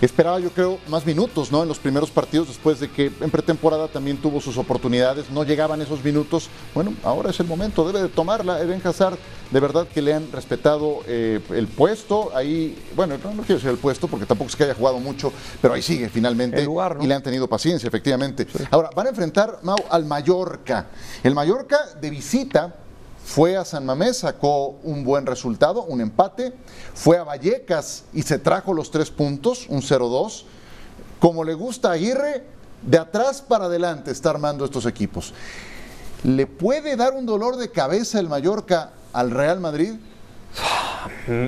Esperaba 0.00 0.40
yo 0.40 0.50
creo 0.50 0.78
más 0.88 1.04
minutos 1.04 1.52
¿no? 1.52 1.62
en 1.62 1.68
los 1.68 1.78
primeros 1.78 2.10
partidos 2.10 2.48
después 2.48 2.80
de 2.80 2.90
que 2.90 3.12
en 3.20 3.30
pretemporada 3.30 3.86
también 3.86 4.16
tuvo 4.16 4.40
sus 4.40 4.56
oportunidades, 4.56 5.30
no 5.30 5.44
llegaban 5.44 5.82
esos 5.82 6.02
minutos. 6.02 6.48
Bueno, 6.74 6.94
ahora 7.04 7.30
es 7.30 7.40
el 7.40 7.46
momento, 7.46 7.86
debe 7.86 8.02
de 8.02 8.08
tomarla 8.08 8.60
Eden 8.60 8.80
Hazard. 8.82 9.18
De 9.50 9.60
verdad 9.60 9.86
que 9.88 10.00
le 10.00 10.14
han 10.14 10.30
respetado 10.32 11.00
eh, 11.06 11.40
el 11.50 11.66
puesto. 11.66 12.30
Ahí, 12.34 12.78
bueno, 12.94 13.18
no, 13.22 13.34
no 13.34 13.42
quiero 13.42 13.56
decir 13.56 13.70
el 13.70 13.78
puesto 13.78 14.08
porque 14.08 14.24
tampoco 14.24 14.48
es 14.48 14.56
que 14.56 14.64
haya 14.64 14.74
jugado 14.74 15.00
mucho, 15.00 15.32
pero 15.60 15.74
ahí 15.74 15.82
sigue 15.82 16.08
finalmente. 16.08 16.60
El 16.60 16.66
lugar, 16.66 16.96
¿no? 16.96 17.04
Y 17.04 17.06
le 17.06 17.14
han 17.14 17.22
tenido 17.22 17.48
paciencia, 17.48 17.88
efectivamente. 17.88 18.46
Ahora, 18.70 18.90
van 18.94 19.06
a 19.06 19.10
enfrentar 19.10 19.58
Mau 19.62 19.78
al 19.90 20.04
Mallorca. 20.06 20.86
El 21.22 21.34
Mallorca 21.34 21.78
de 22.00 22.10
visita 22.10 22.74
fue 23.30 23.56
a 23.56 23.64
San 23.64 23.86
Mamés, 23.86 24.18
sacó 24.18 24.80
un 24.82 25.04
buen 25.04 25.24
resultado, 25.24 25.84
un 25.84 26.00
empate. 26.00 26.52
Fue 26.94 27.16
a 27.16 27.22
Vallecas 27.22 28.02
y 28.12 28.22
se 28.22 28.40
trajo 28.40 28.74
los 28.74 28.90
tres 28.90 29.08
puntos, 29.12 29.66
un 29.68 29.82
0-2. 29.82 30.42
Como 31.20 31.44
le 31.44 31.54
gusta 31.54 31.90
a 31.90 31.92
Aguirre, 31.92 32.42
de 32.82 32.98
atrás 32.98 33.40
para 33.40 33.66
adelante 33.66 34.10
está 34.10 34.30
armando 34.30 34.64
estos 34.64 34.84
equipos. 34.84 35.32
¿Le 36.24 36.48
puede 36.48 36.96
dar 36.96 37.12
un 37.12 37.24
dolor 37.24 37.54
de 37.54 37.70
cabeza 37.70 38.18
el 38.18 38.28
Mallorca 38.28 38.90
al 39.12 39.30
Real 39.30 39.60
Madrid? 39.60 39.92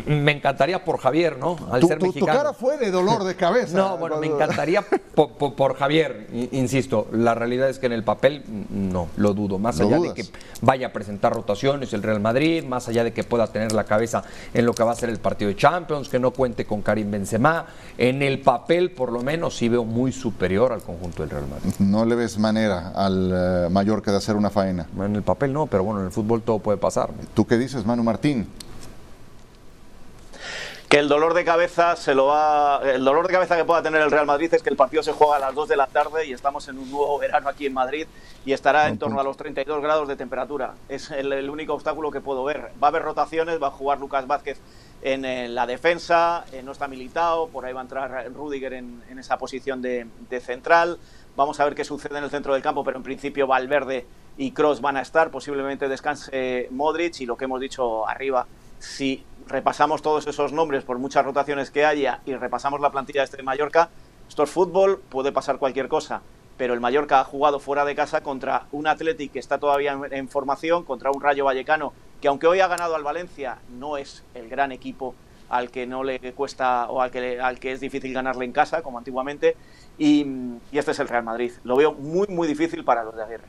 Me 0.06 0.32
encantaría 0.32 0.84
por 0.84 0.98
Javier, 0.98 1.38
¿no? 1.38 1.56
Al 1.70 1.80
Tu, 1.80 1.88
ser 1.88 1.98
tu- 1.98 2.06
tu 2.06 2.12
mexicano. 2.12 2.38
cara 2.38 2.52
fue 2.52 2.76
de 2.78 2.90
dolor 2.90 3.24
de 3.24 3.34
cabeza. 3.34 3.76
No, 3.76 3.96
bueno, 3.98 4.16
me 4.18 4.26
encantaría 4.26 4.82
por, 5.14 5.32
por- 5.32 5.54
por 5.54 5.74
Javier, 5.76 6.28
insisto, 6.52 7.06
la 7.12 7.34
realidad 7.34 7.68
es 7.68 7.78
que 7.78 7.86
en 7.86 7.92
el 7.92 8.04
papel 8.04 8.42
no, 8.70 9.08
lo 9.16 9.34
dudo, 9.34 9.58
más 9.58 9.78
¿Lo 9.78 9.86
allá 9.86 9.96
dudas? 9.98 10.14
de 10.14 10.22
que 10.22 10.28
vaya 10.60 10.88
a 10.88 10.92
presentar 10.92 11.32
rotaciones 11.34 11.92
el 11.92 12.02
Real 12.02 12.20
Madrid, 12.20 12.64
más 12.64 12.88
allá 12.88 13.04
de 13.04 13.12
que 13.12 13.24
pueda 13.24 13.46
tener 13.46 13.72
la 13.72 13.84
cabeza 13.84 14.22
en 14.54 14.66
lo 14.66 14.74
que 14.74 14.82
va 14.82 14.92
a 14.92 14.96
ser 14.96 15.08
el 15.08 15.18
partido 15.18 15.48
de 15.48 15.56
Champions, 15.56 16.08
que 16.08 16.18
no 16.18 16.30
cuente 16.32 16.64
con 16.64 16.82
Karim 16.82 17.10
Benzema, 17.10 17.66
en 17.98 18.22
el 18.22 18.40
papel 18.40 18.90
por 18.92 19.12
lo 19.12 19.22
menos 19.22 19.56
sí 19.56 19.68
veo 19.68 19.84
muy 19.84 20.12
superior 20.12 20.72
al 20.72 20.82
conjunto 20.82 21.22
del 21.22 21.30
Real 21.30 21.46
Madrid. 21.48 21.72
No 21.78 22.04
le 22.04 22.14
ves 22.14 22.38
manera 22.38 22.92
al 22.94 23.32
eh, 23.34 23.68
Mallorca 23.70 24.10
de 24.10 24.16
hacer 24.18 24.36
una 24.36 24.50
faena. 24.50 24.86
En 24.98 25.16
el 25.16 25.22
papel 25.22 25.52
no, 25.52 25.66
pero 25.66 25.84
bueno, 25.84 26.00
en 26.00 26.06
el 26.06 26.12
fútbol 26.12 26.42
todo 26.42 26.58
puede 26.58 26.78
pasar. 26.78 27.10
¿Tú 27.34 27.46
qué 27.46 27.58
dices, 27.58 27.84
Manu 27.84 28.02
Martín? 28.02 28.46
Que 30.92 30.98
el 30.98 31.08
dolor 31.08 31.32
de 31.32 31.42
cabeza 31.42 31.96
se 31.96 32.14
lo 32.14 32.26
va. 32.26 32.82
El 32.84 33.02
dolor 33.02 33.26
de 33.26 33.32
cabeza 33.32 33.56
que 33.56 33.64
pueda 33.64 33.82
tener 33.82 34.02
el 34.02 34.10
Real 34.10 34.26
Madrid 34.26 34.52
es 34.52 34.62
que 34.62 34.68
el 34.68 34.76
partido 34.76 35.02
se 35.02 35.12
juega 35.12 35.36
a 35.36 35.38
las 35.38 35.54
2 35.54 35.68
de 35.68 35.76
la 35.76 35.86
tarde 35.86 36.26
y 36.26 36.34
estamos 36.34 36.68
en 36.68 36.76
un 36.76 36.90
nuevo 36.90 37.18
verano 37.18 37.48
aquí 37.48 37.64
en 37.64 37.72
Madrid 37.72 38.06
y 38.44 38.52
estará 38.52 38.88
en 38.88 38.98
torno 38.98 39.18
a 39.18 39.24
los 39.24 39.38
32 39.38 39.80
grados 39.80 40.06
de 40.06 40.16
temperatura. 40.16 40.74
Es 40.90 41.10
el, 41.10 41.32
el 41.32 41.48
único 41.48 41.72
obstáculo 41.72 42.10
que 42.10 42.20
puedo 42.20 42.44
ver. 42.44 42.72
Va 42.72 42.88
a 42.88 42.90
haber 42.90 43.04
rotaciones, 43.04 43.58
va 43.58 43.68
a 43.68 43.70
jugar 43.70 44.00
Lucas 44.00 44.26
Vázquez 44.26 44.60
en, 45.00 45.24
eh, 45.24 45.48
la 45.48 45.66
defensa, 45.66 46.44
eh, 46.52 46.62
no 46.62 46.72
está 46.72 46.88
militado, 46.88 47.48
por 47.48 47.64
ahí 47.64 47.72
va 47.72 47.80
a 47.80 47.84
entrar 47.84 48.30
Rudiger 48.30 48.74
en, 48.74 49.02
en 49.08 49.18
esa 49.18 49.38
posición 49.38 49.80
de, 49.80 50.06
de 50.28 50.40
central. 50.40 50.98
Vamos 51.36 51.58
a 51.58 51.64
ver 51.64 51.74
qué 51.74 51.84
sucede 51.84 52.18
en 52.18 52.24
el 52.24 52.30
centro 52.30 52.52
del 52.52 52.62
campo, 52.62 52.84
pero 52.84 52.98
en 52.98 53.02
principio 53.02 53.46
Valverde 53.46 54.04
y 54.36 54.50
Cross 54.50 54.82
van 54.82 54.98
a 54.98 55.00
estar, 55.00 55.30
posiblemente 55.30 55.88
descanse 55.88 56.68
Modric 56.70 57.18
y 57.22 57.24
lo 57.24 57.38
que 57.38 57.46
hemos 57.46 57.60
dicho 57.60 58.06
arriba, 58.06 58.46
si 58.78 59.24
repasamos 59.46 60.02
todos 60.02 60.26
esos 60.26 60.52
nombres 60.52 60.84
por 60.84 60.98
muchas 60.98 61.24
rotaciones 61.24 61.70
que 61.70 61.84
haya 61.84 62.20
y 62.26 62.34
repasamos 62.34 62.80
la 62.80 62.90
plantilla 62.90 63.20
de 63.20 63.24
este 63.26 63.42
Mallorca, 63.42 63.90
esto 64.28 64.42
es 64.44 64.50
fútbol, 64.50 65.00
puede 65.08 65.32
pasar 65.32 65.58
cualquier 65.58 65.88
cosa, 65.88 66.22
pero 66.56 66.74
el 66.74 66.80
Mallorca 66.80 67.20
ha 67.20 67.24
jugado 67.24 67.60
fuera 67.60 67.84
de 67.84 67.94
casa 67.94 68.22
contra 68.22 68.66
un 68.72 68.86
Athletic 68.86 69.32
que 69.32 69.38
está 69.38 69.58
todavía 69.58 69.98
en, 70.10 70.28
formación, 70.28 70.84
contra 70.84 71.10
un 71.10 71.20
Rayo 71.20 71.44
Vallecano 71.44 71.92
que 72.20 72.28
aunque 72.28 72.46
hoy 72.46 72.60
ha 72.60 72.68
ganado 72.68 72.94
al 72.94 73.02
Valencia, 73.02 73.58
no 73.78 73.96
es 73.96 74.22
el 74.34 74.48
gran 74.48 74.70
equipo 74.70 75.14
al 75.48 75.70
que 75.70 75.86
no 75.86 76.04
le 76.04 76.18
cuesta 76.32 76.88
o 76.88 77.02
al 77.02 77.10
que, 77.10 77.40
al 77.40 77.58
que 77.58 77.72
es 77.72 77.80
difícil 77.80 78.14
ganarle 78.14 78.44
en 78.44 78.52
casa, 78.52 78.80
como 78.80 78.96
antiguamente, 78.96 79.56
y, 79.98 80.24
y 80.70 80.78
este 80.78 80.92
es 80.92 80.98
el 81.00 81.08
Real 81.08 81.24
Madrid. 81.24 81.52
Lo 81.64 81.76
veo 81.76 81.92
muy, 81.92 82.28
muy 82.28 82.48
difícil 82.48 82.84
para 82.84 83.04
los 83.04 83.14
de 83.16 83.22
Aguirre. 83.24 83.48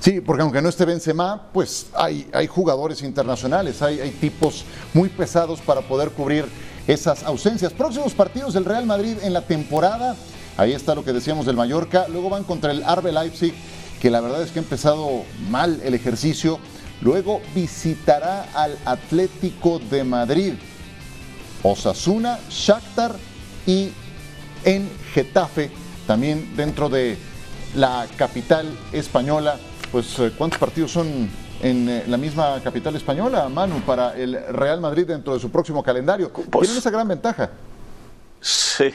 Sí, 0.00 0.20
porque 0.20 0.42
aunque 0.42 0.60
no 0.60 0.68
esté 0.68 0.84
Benzema, 0.84 1.48
pues 1.52 1.86
hay, 1.94 2.28
hay 2.32 2.46
jugadores 2.46 3.02
internacionales, 3.02 3.82
hay, 3.82 4.00
hay 4.00 4.10
tipos 4.10 4.64
muy 4.94 5.08
pesados 5.08 5.60
para 5.60 5.80
poder 5.82 6.10
cubrir 6.10 6.44
esas 6.86 7.22
ausencias. 7.22 7.72
Próximos 7.72 8.12
partidos 8.12 8.54
del 8.54 8.64
Real 8.64 8.86
Madrid 8.86 9.16
en 9.22 9.32
la 9.32 9.42
temporada, 9.42 10.16
ahí 10.56 10.72
está 10.72 10.94
lo 10.94 11.04
que 11.04 11.12
decíamos 11.12 11.46
del 11.46 11.56
Mallorca, 11.56 12.06
luego 12.08 12.30
van 12.30 12.44
contra 12.44 12.72
el 12.72 12.82
RB 12.82 13.12
Leipzig, 13.12 13.54
que 14.00 14.10
la 14.10 14.20
verdad 14.20 14.42
es 14.42 14.50
que 14.50 14.58
ha 14.58 14.62
empezado 14.62 15.22
mal 15.48 15.80
el 15.84 15.94
ejercicio, 15.94 16.58
luego 17.00 17.40
visitará 17.54 18.48
al 18.54 18.76
Atlético 18.84 19.78
de 19.78 20.02
Madrid, 20.02 20.54
Osasuna, 21.62 22.40
Shakhtar 22.50 23.14
y 23.66 23.90
en 24.64 24.90
Getafe, 25.14 25.70
también 26.06 26.56
dentro 26.56 26.88
de 26.88 27.16
la 27.74 28.06
capital 28.16 28.66
española. 28.92 29.56
Pues, 29.90 30.18
eh, 30.18 30.32
¿cuántos 30.36 30.58
partidos 30.58 30.90
son 30.90 31.28
en 31.60 31.88
eh, 31.88 32.04
la 32.08 32.16
misma 32.16 32.60
capital 32.62 32.96
española, 32.96 33.48
Manu, 33.48 33.80
para 33.82 34.16
el 34.16 34.34
Real 34.48 34.80
Madrid 34.80 35.06
dentro 35.06 35.34
de 35.34 35.40
su 35.40 35.50
próximo 35.50 35.82
calendario? 35.82 36.30
Tienen 36.30 36.76
esa 36.76 36.90
gran 36.90 37.06
ventaja. 37.08 37.50
Sí. 38.40 38.92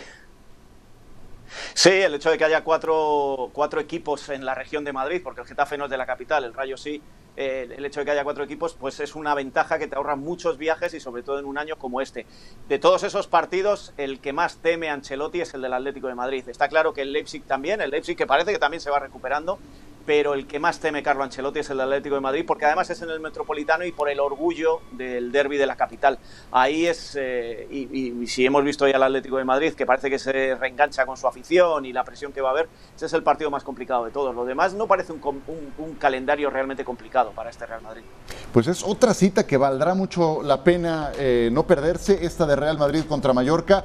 Sí, 1.77 1.91
el 1.91 2.15
hecho 2.15 2.31
de 2.31 2.39
que 2.39 2.43
haya 2.43 2.63
cuatro, 2.63 3.51
cuatro 3.53 3.79
equipos 3.79 4.29
en 4.29 4.43
la 4.43 4.55
región 4.55 4.83
de 4.83 4.91
Madrid, 4.91 5.21
porque 5.23 5.41
el 5.41 5.47
Getafe 5.47 5.77
no 5.77 5.83
es 5.83 5.91
de 5.91 5.97
la 5.97 6.07
capital, 6.07 6.43
el 6.43 6.55
Rayo 6.55 6.75
sí, 6.75 7.03
eh, 7.35 7.71
el 7.77 7.85
hecho 7.85 7.99
de 7.99 8.05
que 8.07 8.13
haya 8.13 8.23
cuatro 8.23 8.43
equipos, 8.43 8.73
pues 8.73 8.99
es 8.99 9.13
una 9.13 9.35
ventaja 9.35 9.77
que 9.77 9.85
te 9.85 9.95
ahorra 9.95 10.15
muchos 10.15 10.57
viajes 10.57 10.95
y 10.95 10.99
sobre 10.99 11.21
todo 11.21 11.37
en 11.37 11.45
un 11.45 11.59
año 11.59 11.75
como 11.75 12.01
este. 12.01 12.25
De 12.67 12.79
todos 12.79 13.03
esos 13.03 13.27
partidos, 13.27 13.93
el 13.97 14.19
que 14.21 14.33
más 14.33 14.57
teme 14.57 14.89
Ancelotti 14.89 15.41
es 15.41 15.53
el 15.53 15.61
del 15.61 15.71
Atlético 15.71 16.07
de 16.07 16.15
Madrid. 16.15 16.49
Está 16.49 16.67
claro 16.67 16.95
que 16.95 17.03
el 17.03 17.13
Leipzig 17.13 17.43
también, 17.43 17.79
el 17.79 17.91
Leipzig 17.91 18.17
que 18.17 18.25
parece 18.25 18.51
que 18.51 18.57
también 18.57 18.81
se 18.81 18.89
va 18.89 18.97
recuperando, 18.97 19.59
pero 20.07 20.33
el 20.33 20.47
que 20.47 20.57
más 20.57 20.79
teme 20.79 21.03
Carlo 21.03 21.25
Ancelotti 21.25 21.59
es 21.59 21.69
el 21.69 21.81
Atlético 21.81 22.15
de 22.15 22.21
Madrid, 22.21 22.45
porque 22.47 22.63
además 22.63 22.89
es 22.89 23.01
en 23.01 23.09
el 23.09 23.19
Metropolitano 23.19 23.83
y 23.83 23.91
por 23.91 24.09
el 24.09 24.21
orgullo 24.21 24.79
del 24.93 25.33
derby 25.33 25.57
de 25.57 25.65
la 25.65 25.75
capital. 25.75 26.17
Ahí 26.49 26.87
es, 26.87 27.17
eh, 27.19 27.67
y, 27.69 28.25
si 28.25 28.45
hemos 28.45 28.63
visto 28.63 28.87
ya 28.87 28.95
al 28.95 29.03
Atlético 29.03 29.37
de 29.37 29.43
Madrid, 29.43 29.73
que 29.73 29.85
parece 29.85 30.09
que 30.09 30.17
se 30.17 30.55
reengancha 30.55 31.05
con 31.05 31.17
su 31.17 31.27
afición 31.27 31.85
y 31.85 31.91
la 31.91 32.05
presión 32.05 32.31
que 32.31 32.39
va 32.39 32.49
a 32.49 32.51
haber, 32.53 32.69
ese 32.95 33.07
es 33.07 33.13
el 33.13 33.21
partido 33.21 33.51
más 33.51 33.65
complicado 33.65 34.05
de 34.05 34.11
todos. 34.11 34.33
Lo 34.33 34.45
demás 34.45 34.73
no 34.73 34.87
parece 34.87 35.11
un, 35.11 35.19
calendario 35.99 36.49
realmente 36.49 36.85
complicado 36.85 37.31
para 37.31 37.49
este 37.49 37.65
Real 37.65 37.81
Madrid. 37.81 38.03
Pues 38.53 38.67
es 38.67 38.83
otra 38.83 39.13
cita 39.13 39.45
que 39.45 39.57
valdrá 39.57 39.93
mucho 39.93 40.41
la 40.41 40.63
pena 40.63 41.11
eh, 41.17 41.49
no 41.51 41.67
perderse, 41.67 42.25
esta 42.25 42.45
de 42.45 42.55
Real 42.55 42.77
Madrid 42.77 43.03
contra 43.09 43.33
Mallorca. 43.33 43.83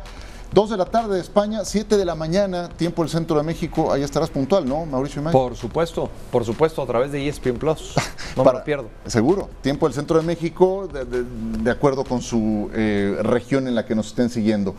2 0.53 0.69
de 0.69 0.77
la 0.77 0.85
tarde 0.85 1.15
de 1.15 1.21
España, 1.23 1.65
7 1.65 1.97
de 1.97 2.05
la 2.05 2.15
mañana, 2.15 2.69
tiempo 2.69 3.01
del 3.01 3.11
centro 3.11 3.39
de 3.39 3.43
México. 3.43 3.91
Ahí 3.91 4.03
estarás 4.03 4.29
puntual, 4.29 4.69
¿no, 4.69 4.85
Mauricio 4.85 5.23
Imay? 5.23 5.33
Por 5.33 5.57
supuesto, 5.57 6.11
por 6.31 6.45
supuesto, 6.45 6.83
a 6.83 6.87
través 6.87 7.11
de 7.11 7.27
ESPN 7.27 7.57
Plus. 7.57 7.95
No 8.37 8.45
Para, 8.45 8.55
me 8.55 8.59
lo 8.61 8.65
pierdo. 8.65 8.89
Seguro, 9.07 9.51
tiempo 9.61 9.87
del 9.87 9.95
centro 9.95 10.19
de 10.19 10.27
México, 10.27 10.89
de, 10.89 11.71
acuerdo 11.71 12.03
con 12.03 12.23
su 12.23 12.71
eh, 12.73 13.19
región 13.23 13.69
en 13.69 13.75
la 13.75 13.85
que 13.85 13.95
nos 13.95 14.07
estén 14.07 14.31
siguiendo. 14.31 14.75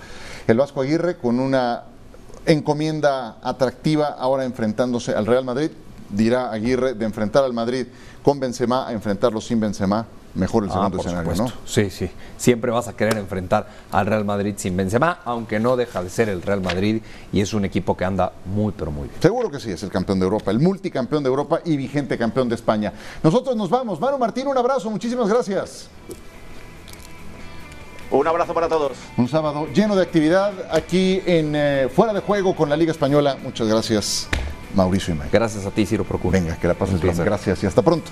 El 0.47 0.57
Vasco 0.57 0.81
Aguirre 0.81 1.17
con 1.17 1.39
una 1.39 1.83
encomienda 2.47 3.37
atractiva, 3.43 4.07
ahora 4.07 4.43
enfrentándose 4.45 5.13
al 5.13 5.27
Real 5.27 5.45
Madrid. 5.45 5.69
Dirá 6.09 6.51
Aguirre 6.51 6.95
de 6.95 7.05
enfrentar 7.05 7.43
al 7.43 7.53
Madrid 7.53 7.85
con 8.23 8.39
Benzema 8.39 8.87
a 8.87 8.91
enfrentarlo 8.91 9.39
sin 9.39 9.59
Benzema 9.59 10.07
mejor 10.35 10.63
el 10.63 10.69
ah, 10.69 10.73
segundo 10.73 10.97
escenario, 10.99 11.35
¿no? 11.35 11.51
Sí, 11.65 11.89
sí. 11.89 12.09
Siempre 12.37 12.71
vas 12.71 12.87
a 12.87 12.93
querer 12.93 13.17
enfrentar 13.17 13.67
al 13.91 14.05
Real 14.05 14.25
Madrid 14.25 14.55
sin 14.57 14.75
Benzema, 14.75 15.19
aunque 15.25 15.59
no 15.59 15.75
deja 15.75 16.03
de 16.03 16.09
ser 16.09 16.29
el 16.29 16.41
Real 16.41 16.61
Madrid 16.61 17.01
y 17.31 17.41
es 17.41 17.53
un 17.53 17.65
equipo 17.65 17.95
que 17.95 18.05
anda 18.05 18.33
muy, 18.45 18.73
pero 18.75 18.91
muy 18.91 19.07
bien. 19.07 19.21
Seguro 19.21 19.49
que 19.49 19.59
sí, 19.59 19.71
es 19.71 19.83
el 19.83 19.89
campeón 19.89 20.19
de 20.19 20.25
Europa, 20.25 20.51
el 20.51 20.59
multicampeón 20.59 21.23
de 21.23 21.29
Europa 21.29 21.61
y 21.63 21.77
vigente 21.77 22.17
campeón 22.17 22.49
de 22.49 22.55
España. 22.55 22.93
Nosotros 23.21 23.55
nos 23.55 23.69
vamos. 23.69 23.99
Manu 23.99 24.17
Martín, 24.17 24.47
un 24.47 24.57
abrazo, 24.57 24.89
muchísimas 24.89 25.29
gracias. 25.29 25.89
Un 28.11 28.27
abrazo 28.27 28.53
para 28.53 28.69
todos. 28.69 28.91
Un 29.17 29.27
sábado 29.27 29.67
lleno 29.73 29.95
de 29.95 30.03
actividad 30.03 30.53
aquí 30.71 31.19
en 31.25 31.55
eh, 31.55 31.89
Fuera 31.93 32.13
de 32.13 32.19
Juego 32.19 32.55
con 32.55 32.69
la 32.69 32.77
Liga 32.77 32.91
Española. 32.91 33.37
Muchas 33.41 33.67
gracias, 33.67 34.27
Mauricio 34.75 35.15
y 35.15 35.17
Mike. 35.17 35.29
Gracias 35.31 35.65
a 35.65 35.71
ti, 35.71 35.83
Ciro 35.85 36.03
Procura. 36.03 36.39
Venga, 36.39 36.55
que 36.57 36.67
la 36.67 36.75
pases 36.75 37.01
bien. 37.01 37.17
Gracias 37.17 37.63
y 37.63 37.65
hasta 37.65 37.81
pronto. 37.81 38.11